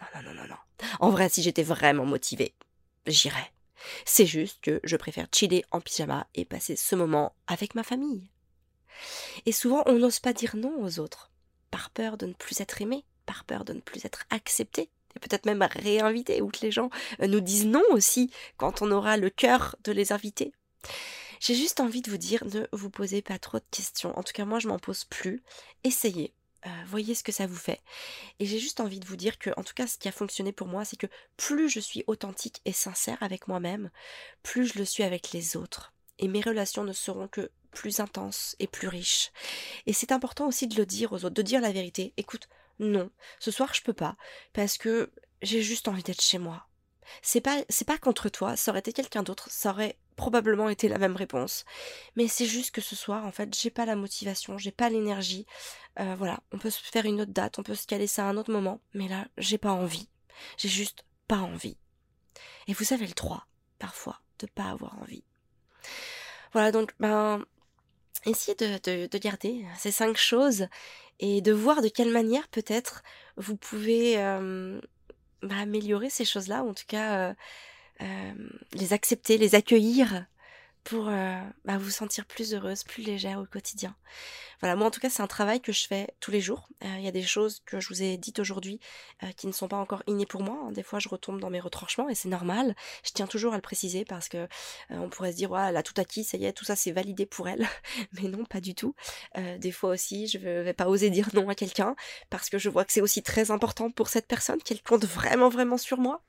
Non, 0.00 0.22
non, 0.22 0.28
non, 0.28 0.42
non, 0.42 0.48
non. 0.48 0.86
En 1.00 1.10
vrai, 1.10 1.28
si 1.28 1.42
j'étais 1.42 1.62
vraiment 1.62 2.04
motivée, 2.04 2.54
j'irais. 3.06 3.52
C'est 4.04 4.26
juste 4.26 4.60
que 4.60 4.80
je 4.84 4.96
préfère 4.96 5.28
chiller 5.32 5.64
en 5.70 5.80
pyjama 5.80 6.26
et 6.34 6.44
passer 6.44 6.76
ce 6.76 6.94
moment 6.94 7.34
avec 7.46 7.74
ma 7.74 7.82
famille. 7.82 8.28
Et 9.44 9.52
souvent, 9.52 9.82
on 9.86 9.98
n'ose 9.98 10.20
pas 10.20 10.32
dire 10.32 10.56
non 10.56 10.82
aux 10.82 10.98
autres, 10.98 11.30
par 11.70 11.90
peur 11.90 12.16
de 12.16 12.26
ne 12.26 12.32
plus 12.32 12.60
être 12.60 12.80
aimé, 12.80 13.04
par 13.26 13.44
peur 13.44 13.64
de 13.64 13.72
ne 13.72 13.80
plus 13.80 14.04
être 14.04 14.24
accepté, 14.30 14.90
et 15.14 15.18
peut-être 15.18 15.46
même 15.46 15.62
réinvité, 15.62 16.40
ou 16.40 16.48
que 16.48 16.60
les 16.62 16.70
gens 16.70 16.90
euh, 17.20 17.26
nous 17.26 17.40
disent 17.40 17.66
non 17.66 17.82
aussi 17.90 18.30
quand 18.56 18.82
on 18.82 18.90
aura 18.90 19.16
le 19.16 19.30
cœur 19.30 19.76
de 19.84 19.92
les 19.92 20.12
inviter. 20.12 20.52
J'ai 21.40 21.54
juste 21.54 21.80
envie 21.80 22.00
de 22.02 22.10
vous 22.10 22.16
dire, 22.16 22.44
ne 22.46 22.66
vous 22.72 22.90
posez 22.90 23.22
pas 23.22 23.38
trop 23.38 23.58
de 23.58 23.64
questions. 23.70 24.16
En 24.18 24.22
tout 24.22 24.32
cas, 24.32 24.44
moi, 24.44 24.58
je 24.58 24.68
m'en 24.68 24.78
pose 24.78 25.04
plus. 25.04 25.42
Essayez. 25.84 26.32
Euh, 26.66 26.84
voyez 26.86 27.14
ce 27.14 27.22
que 27.22 27.32
ça 27.32 27.46
vous 27.46 27.56
fait. 27.56 27.80
Et 28.40 28.46
j'ai 28.46 28.58
juste 28.58 28.80
envie 28.80 28.98
de 28.98 29.06
vous 29.06 29.16
dire 29.16 29.38
que, 29.38 29.50
en 29.56 29.62
tout 29.62 29.74
cas, 29.74 29.86
ce 29.86 29.98
qui 29.98 30.08
a 30.08 30.12
fonctionné 30.12 30.52
pour 30.52 30.66
moi, 30.66 30.84
c'est 30.84 30.96
que 30.96 31.06
plus 31.36 31.68
je 31.68 31.80
suis 31.80 32.02
authentique 32.06 32.60
et 32.64 32.72
sincère 32.72 33.18
avec 33.22 33.46
moi-même, 33.46 33.90
plus 34.42 34.66
je 34.66 34.78
le 34.78 34.84
suis 34.84 35.04
avec 35.04 35.32
les 35.32 35.56
autres. 35.56 35.94
Et 36.18 36.28
mes 36.28 36.40
relations 36.40 36.82
ne 36.84 36.92
seront 36.92 37.28
que 37.28 37.50
plus 37.70 38.00
intenses 38.00 38.56
et 38.58 38.66
plus 38.66 38.88
riches. 38.88 39.30
Et 39.84 39.92
c'est 39.92 40.12
important 40.12 40.48
aussi 40.48 40.66
de 40.66 40.76
le 40.76 40.86
dire 40.86 41.12
aux 41.12 41.24
autres, 41.24 41.34
de 41.34 41.42
dire 41.42 41.60
la 41.60 41.72
vérité. 41.72 42.14
Écoute, 42.16 42.48
non, 42.78 43.10
ce 43.38 43.50
soir 43.50 43.74
je 43.74 43.82
peux 43.82 43.92
pas, 43.92 44.16
parce 44.52 44.78
que 44.78 45.12
j'ai 45.42 45.62
juste 45.62 45.86
envie 45.86 46.02
d'être 46.02 46.22
chez 46.22 46.38
moi. 46.38 46.66
C'est 47.22 47.40
pas, 47.40 47.62
c'est 47.68 47.86
pas 47.86 47.98
contre 47.98 48.28
toi, 48.28 48.56
ça 48.56 48.70
aurait 48.72 48.80
été 48.80 48.92
quelqu'un 48.92 49.22
d'autre, 49.22 49.48
ça 49.50 49.70
aurait 49.70 49.98
probablement 50.16 50.68
été 50.68 50.88
la 50.88 50.98
même 50.98 51.16
réponse. 51.16 51.64
Mais 52.16 52.26
c'est 52.26 52.46
juste 52.46 52.72
que 52.72 52.80
ce 52.80 52.96
soir, 52.96 53.24
en 53.24 53.32
fait, 53.32 53.54
j'ai 53.58 53.70
pas 53.70 53.86
la 53.86 53.96
motivation, 53.96 54.58
j'ai 54.58 54.72
pas 54.72 54.88
l'énergie. 54.88 55.46
Euh, 56.00 56.14
voilà, 56.16 56.40
on 56.52 56.58
peut 56.58 56.70
se 56.70 56.82
faire 56.82 57.04
une 57.04 57.20
autre 57.20 57.32
date, 57.32 57.58
on 57.58 57.62
peut 57.62 57.74
se 57.74 57.86
caler 57.86 58.06
ça 58.06 58.24
à 58.26 58.30
un 58.30 58.36
autre 58.36 58.52
moment, 58.52 58.80
mais 58.94 59.08
là, 59.08 59.26
j'ai 59.38 59.58
pas 59.58 59.72
envie. 59.72 60.08
J'ai 60.56 60.68
juste 60.68 61.04
pas 61.28 61.38
envie. 61.38 61.76
Et 62.66 62.72
vous 62.72 62.92
avez 62.92 63.06
le 63.06 63.14
droit, 63.14 63.46
parfois, 63.78 64.20
de 64.38 64.46
pas 64.46 64.70
avoir 64.70 64.98
envie. 64.98 65.24
Voilà, 66.52 66.72
donc, 66.72 66.92
ben, 66.98 67.44
essayez 68.24 68.56
de, 68.56 69.06
de, 69.06 69.18
garder 69.18 69.64
ces 69.78 69.90
cinq 69.90 70.16
choses 70.16 70.66
et 71.20 71.40
de 71.40 71.52
voir 71.52 71.82
de 71.82 71.88
quelle 71.88 72.10
manière 72.10 72.48
peut-être 72.48 73.02
vous 73.36 73.56
pouvez 73.56 74.18
euh, 74.18 74.80
bah, 75.42 75.56
améliorer 75.58 76.10
ces 76.10 76.24
choses-là, 76.24 76.62
ou 76.64 76.70
en 76.70 76.74
tout 76.74 76.86
cas 76.86 77.30
euh, 77.30 77.34
les 78.00 78.92
accepter, 78.92 79.38
les 79.38 79.54
accueillir 79.54 80.26
pour 80.86 81.08
euh, 81.08 81.40
bah, 81.64 81.78
vous 81.78 81.90
sentir 81.90 82.24
plus 82.26 82.54
heureuse, 82.54 82.84
plus 82.84 83.02
légère 83.02 83.40
au 83.40 83.44
quotidien. 83.44 83.96
Voilà, 84.60 84.76
moi 84.76 84.86
en 84.86 84.90
tout 84.92 85.00
cas 85.00 85.10
c'est 85.10 85.20
un 85.20 85.26
travail 85.26 85.60
que 85.60 85.72
je 85.72 85.84
fais 85.84 86.14
tous 86.20 86.30
les 86.30 86.40
jours. 86.40 86.68
Euh, 86.84 86.94
il 86.98 87.04
y 87.04 87.08
a 87.08 87.12
des 87.12 87.24
choses 87.24 87.60
que 87.66 87.80
je 87.80 87.88
vous 87.88 88.04
ai 88.04 88.16
dites 88.16 88.38
aujourd'hui 88.38 88.78
euh, 89.24 89.32
qui 89.32 89.48
ne 89.48 89.52
sont 89.52 89.66
pas 89.66 89.78
encore 89.78 90.04
innées 90.06 90.26
pour 90.26 90.42
moi. 90.42 90.70
Des 90.70 90.84
fois 90.84 91.00
je 91.00 91.08
retombe 91.08 91.40
dans 91.40 91.50
mes 91.50 91.58
retranchements 91.58 92.08
et 92.08 92.14
c'est 92.14 92.28
normal. 92.28 92.76
Je 93.02 93.10
tiens 93.10 93.26
toujours 93.26 93.52
à 93.52 93.56
le 93.56 93.62
préciser 93.62 94.04
parce 94.04 94.28
que 94.28 94.46
on 94.90 95.08
pourrait 95.08 95.32
se 95.32 95.36
dire 95.36 95.56
elle 95.56 95.76
a 95.76 95.82
tout 95.82 96.00
acquis, 96.00 96.22
ça 96.22 96.38
y 96.38 96.44
est, 96.44 96.52
tout 96.52 96.64
ça 96.64 96.76
c'est 96.76 96.92
validé 96.92 97.26
pour 97.26 97.48
elle. 97.48 97.66
Mais 98.12 98.28
non, 98.28 98.44
pas 98.44 98.60
du 98.60 98.76
tout. 98.76 98.94
des 99.58 99.72
fois 99.72 99.90
aussi 99.90 100.28
je 100.28 100.38
vais 100.38 100.72
pas 100.72 100.86
oser 100.86 101.10
dire 101.10 101.30
non 101.34 101.48
à 101.48 101.56
quelqu'un 101.56 101.96
parce 102.30 102.48
que 102.48 102.58
je 102.58 102.68
vois 102.68 102.84
que 102.84 102.92
c'est 102.92 103.00
aussi 103.02 103.24
très 103.24 103.50
important 103.50 103.90
pour 103.90 104.08
cette 104.08 104.28
personne 104.28 104.62
qu'elle 104.62 104.82
compte 104.82 105.04
vraiment 105.04 105.48
vraiment 105.48 105.78
sur 105.78 105.98
moi. 105.98 106.22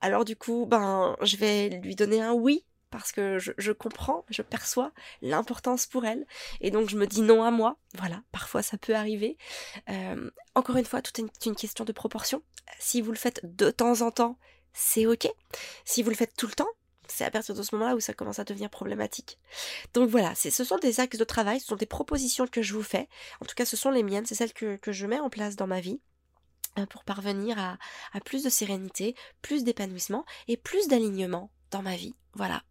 Alors 0.00 0.24
du 0.24 0.34
coup 0.34 0.64
ben 0.64 1.14
je 1.20 1.36
vais 1.36 1.68
lui 1.68 1.94
donner 1.94 2.22
un 2.22 2.32
oui 2.32 2.64
parce 2.90 3.12
que 3.12 3.38
je, 3.38 3.72
comprends, 3.72 4.24
je 4.30 4.42
perçois 4.42 4.92
l'importance 5.22 5.86
pour 5.86 6.04
elle 6.04 6.26
et 6.60 6.70
donc 6.70 6.88
je 6.88 6.96
me 6.96 7.06
dis 7.06 7.22
non 7.22 7.42
à 7.42 7.50
moi. 7.50 7.76
Voilà, 7.96 8.22
parfois 8.32 8.62
ça 8.62 8.78
peut 8.78 8.94
arriver. 8.94 9.36
Euh, 9.88 10.30
encore 10.54 10.76
une 10.76 10.84
fois, 10.84 11.02
tout 11.02 11.20
est 11.20 11.46
une 11.46 11.56
question 11.56 11.84
de 11.84 11.92
proportion. 11.92 12.42
Si 12.78 13.00
vous 13.00 13.10
le 13.10 13.16
faites 13.18 13.40
de 13.44 13.70
temps 13.70 14.02
en 14.02 14.10
temps, 14.10 14.38
c'est 14.72 15.06
ok. 15.06 15.28
Si 15.84 16.02
vous 16.02 16.10
le 16.10 16.16
faites 16.16 16.34
tout 16.36 16.46
le 16.46 16.52
temps, 16.52 16.68
c'est 17.08 17.24
à 17.24 17.30
partir 17.30 17.54
de 17.54 17.62
ce 17.62 17.74
moment-là 17.74 17.96
où 17.96 18.00
ça 18.00 18.12
commence 18.12 18.38
à 18.38 18.44
devenir 18.44 18.70
problématique. 18.70 19.38
Donc 19.94 20.08
voilà, 20.08 20.34
ce 20.34 20.50
sont 20.50 20.78
des 20.78 21.00
axes 21.00 21.18
de 21.18 21.24
travail, 21.24 21.60
ce 21.60 21.66
sont 21.66 21.76
des 21.76 21.86
propositions 21.86 22.46
que 22.46 22.62
je 22.62 22.74
vous 22.74 22.82
fais. 22.82 23.08
En 23.40 23.46
tout 23.46 23.54
cas, 23.54 23.64
ce 23.64 23.76
sont 23.76 23.90
les 23.90 24.02
miennes, 24.02 24.26
c'est 24.26 24.34
celles 24.34 24.52
que, 24.52 24.78
je 24.86 25.06
mets 25.06 25.20
en 25.20 25.30
place 25.30 25.56
dans 25.56 25.66
ma 25.66 25.80
vie 25.80 26.00
euh, 26.78 26.86
pour 26.86 27.04
parvenir 27.04 27.58
à, 27.58 27.78
à 28.12 28.20
plus 28.20 28.44
de 28.44 28.50
sérénité, 28.50 29.14
plus 29.42 29.64
d'épanouissement 29.64 30.24
et 30.48 30.56
plus 30.56 30.88
d'alignement 30.88 31.50
dans 31.70 31.82
ma 31.82 31.96
vie. 31.96 32.14
Voilà. 32.34 32.62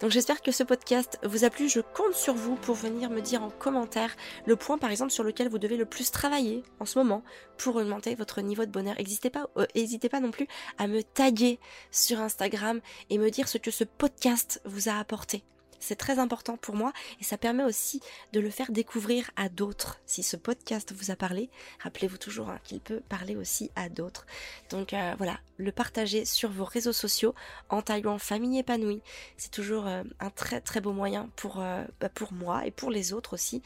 Donc 0.00 0.10
j'espère 0.10 0.42
que 0.42 0.52
ce 0.52 0.62
podcast 0.62 1.18
vous 1.24 1.44
a 1.44 1.50
plu. 1.50 1.68
Je 1.68 1.80
compte 1.80 2.14
sur 2.14 2.34
vous 2.34 2.54
pour 2.54 2.76
venir 2.76 3.10
me 3.10 3.20
dire 3.20 3.42
en 3.42 3.50
commentaire 3.50 4.14
le 4.46 4.54
point 4.54 4.78
par 4.78 4.90
exemple 4.90 5.10
sur 5.10 5.24
lequel 5.24 5.48
vous 5.48 5.58
devez 5.58 5.76
le 5.76 5.86
plus 5.86 6.10
travailler 6.10 6.62
en 6.78 6.84
ce 6.84 6.98
moment 6.98 7.24
pour 7.56 7.76
augmenter 7.76 8.14
votre 8.14 8.40
niveau 8.40 8.64
de 8.64 8.70
bonheur. 8.70 8.94
N'hésitez 8.98 9.30
pas, 9.30 9.46
euh, 9.56 9.66
pas 10.10 10.20
non 10.20 10.30
plus 10.30 10.46
à 10.78 10.86
me 10.86 11.02
taguer 11.02 11.58
sur 11.90 12.20
Instagram 12.20 12.80
et 13.10 13.18
me 13.18 13.30
dire 13.30 13.48
ce 13.48 13.58
que 13.58 13.70
ce 13.70 13.84
podcast 13.84 14.60
vous 14.64 14.88
a 14.88 14.98
apporté. 14.98 15.42
C'est 15.80 15.96
très 15.96 16.18
important 16.18 16.56
pour 16.56 16.74
moi 16.74 16.92
et 17.20 17.24
ça 17.24 17.38
permet 17.38 17.64
aussi 17.64 18.00
de 18.32 18.40
le 18.40 18.50
faire 18.50 18.72
découvrir 18.72 19.30
à 19.36 19.48
d'autres. 19.48 20.00
Si 20.06 20.22
ce 20.22 20.36
podcast 20.36 20.92
vous 20.92 21.10
a 21.10 21.16
parlé, 21.16 21.50
rappelez-vous 21.82 22.18
toujours 22.18 22.50
hein, 22.50 22.58
qu'il 22.64 22.80
peut 22.80 23.00
parler 23.08 23.36
aussi 23.36 23.70
à 23.76 23.88
d'autres. 23.88 24.26
Donc 24.70 24.92
euh, 24.92 25.14
voilà, 25.18 25.38
le 25.58 25.72
partager 25.72 26.24
sur 26.24 26.50
vos 26.50 26.64
réseaux 26.64 26.92
sociaux 26.92 27.34
en 27.68 27.82
taillant 27.82 28.18
famille 28.18 28.58
épanouie, 28.58 29.02
c'est 29.36 29.50
toujours 29.50 29.86
euh, 29.86 30.02
un 30.20 30.30
très 30.30 30.60
très 30.60 30.80
beau 30.80 30.92
moyen 30.92 31.28
pour, 31.36 31.60
euh, 31.60 31.84
bah, 32.00 32.08
pour 32.08 32.32
moi 32.32 32.66
et 32.66 32.70
pour 32.70 32.90
les 32.90 33.12
autres 33.12 33.34
aussi 33.34 33.62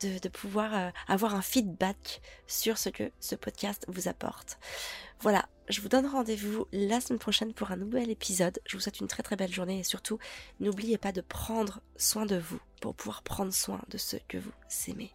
de, 0.00 0.18
de 0.18 0.28
pouvoir 0.28 0.92
avoir 1.06 1.34
un 1.34 1.42
feedback 1.42 2.22
sur 2.46 2.78
ce 2.78 2.88
que 2.88 3.10
ce 3.20 3.34
podcast 3.34 3.84
vous 3.88 4.08
apporte. 4.08 4.58
Voilà, 5.20 5.46
je 5.68 5.80
vous 5.80 5.88
donne 5.88 6.06
rendez-vous 6.06 6.66
la 6.72 7.00
semaine 7.00 7.20
prochaine 7.20 7.54
pour 7.54 7.70
un 7.70 7.76
nouvel 7.76 8.10
épisode. 8.10 8.58
Je 8.66 8.76
vous 8.76 8.80
souhaite 8.80 9.00
une 9.00 9.06
très 9.06 9.22
très 9.22 9.36
belle 9.36 9.52
journée 9.52 9.78
et 9.78 9.84
surtout, 9.84 10.18
n'oubliez 10.58 10.98
pas 10.98 11.12
de 11.12 11.20
prendre 11.20 11.80
soin 11.96 12.26
de 12.26 12.36
vous 12.36 12.60
pour 12.80 12.94
pouvoir 12.94 13.22
prendre 13.22 13.52
soin 13.52 13.80
de 13.88 13.98
ceux 13.98 14.20
que 14.28 14.38
vous 14.38 14.52
aimez. 14.88 15.12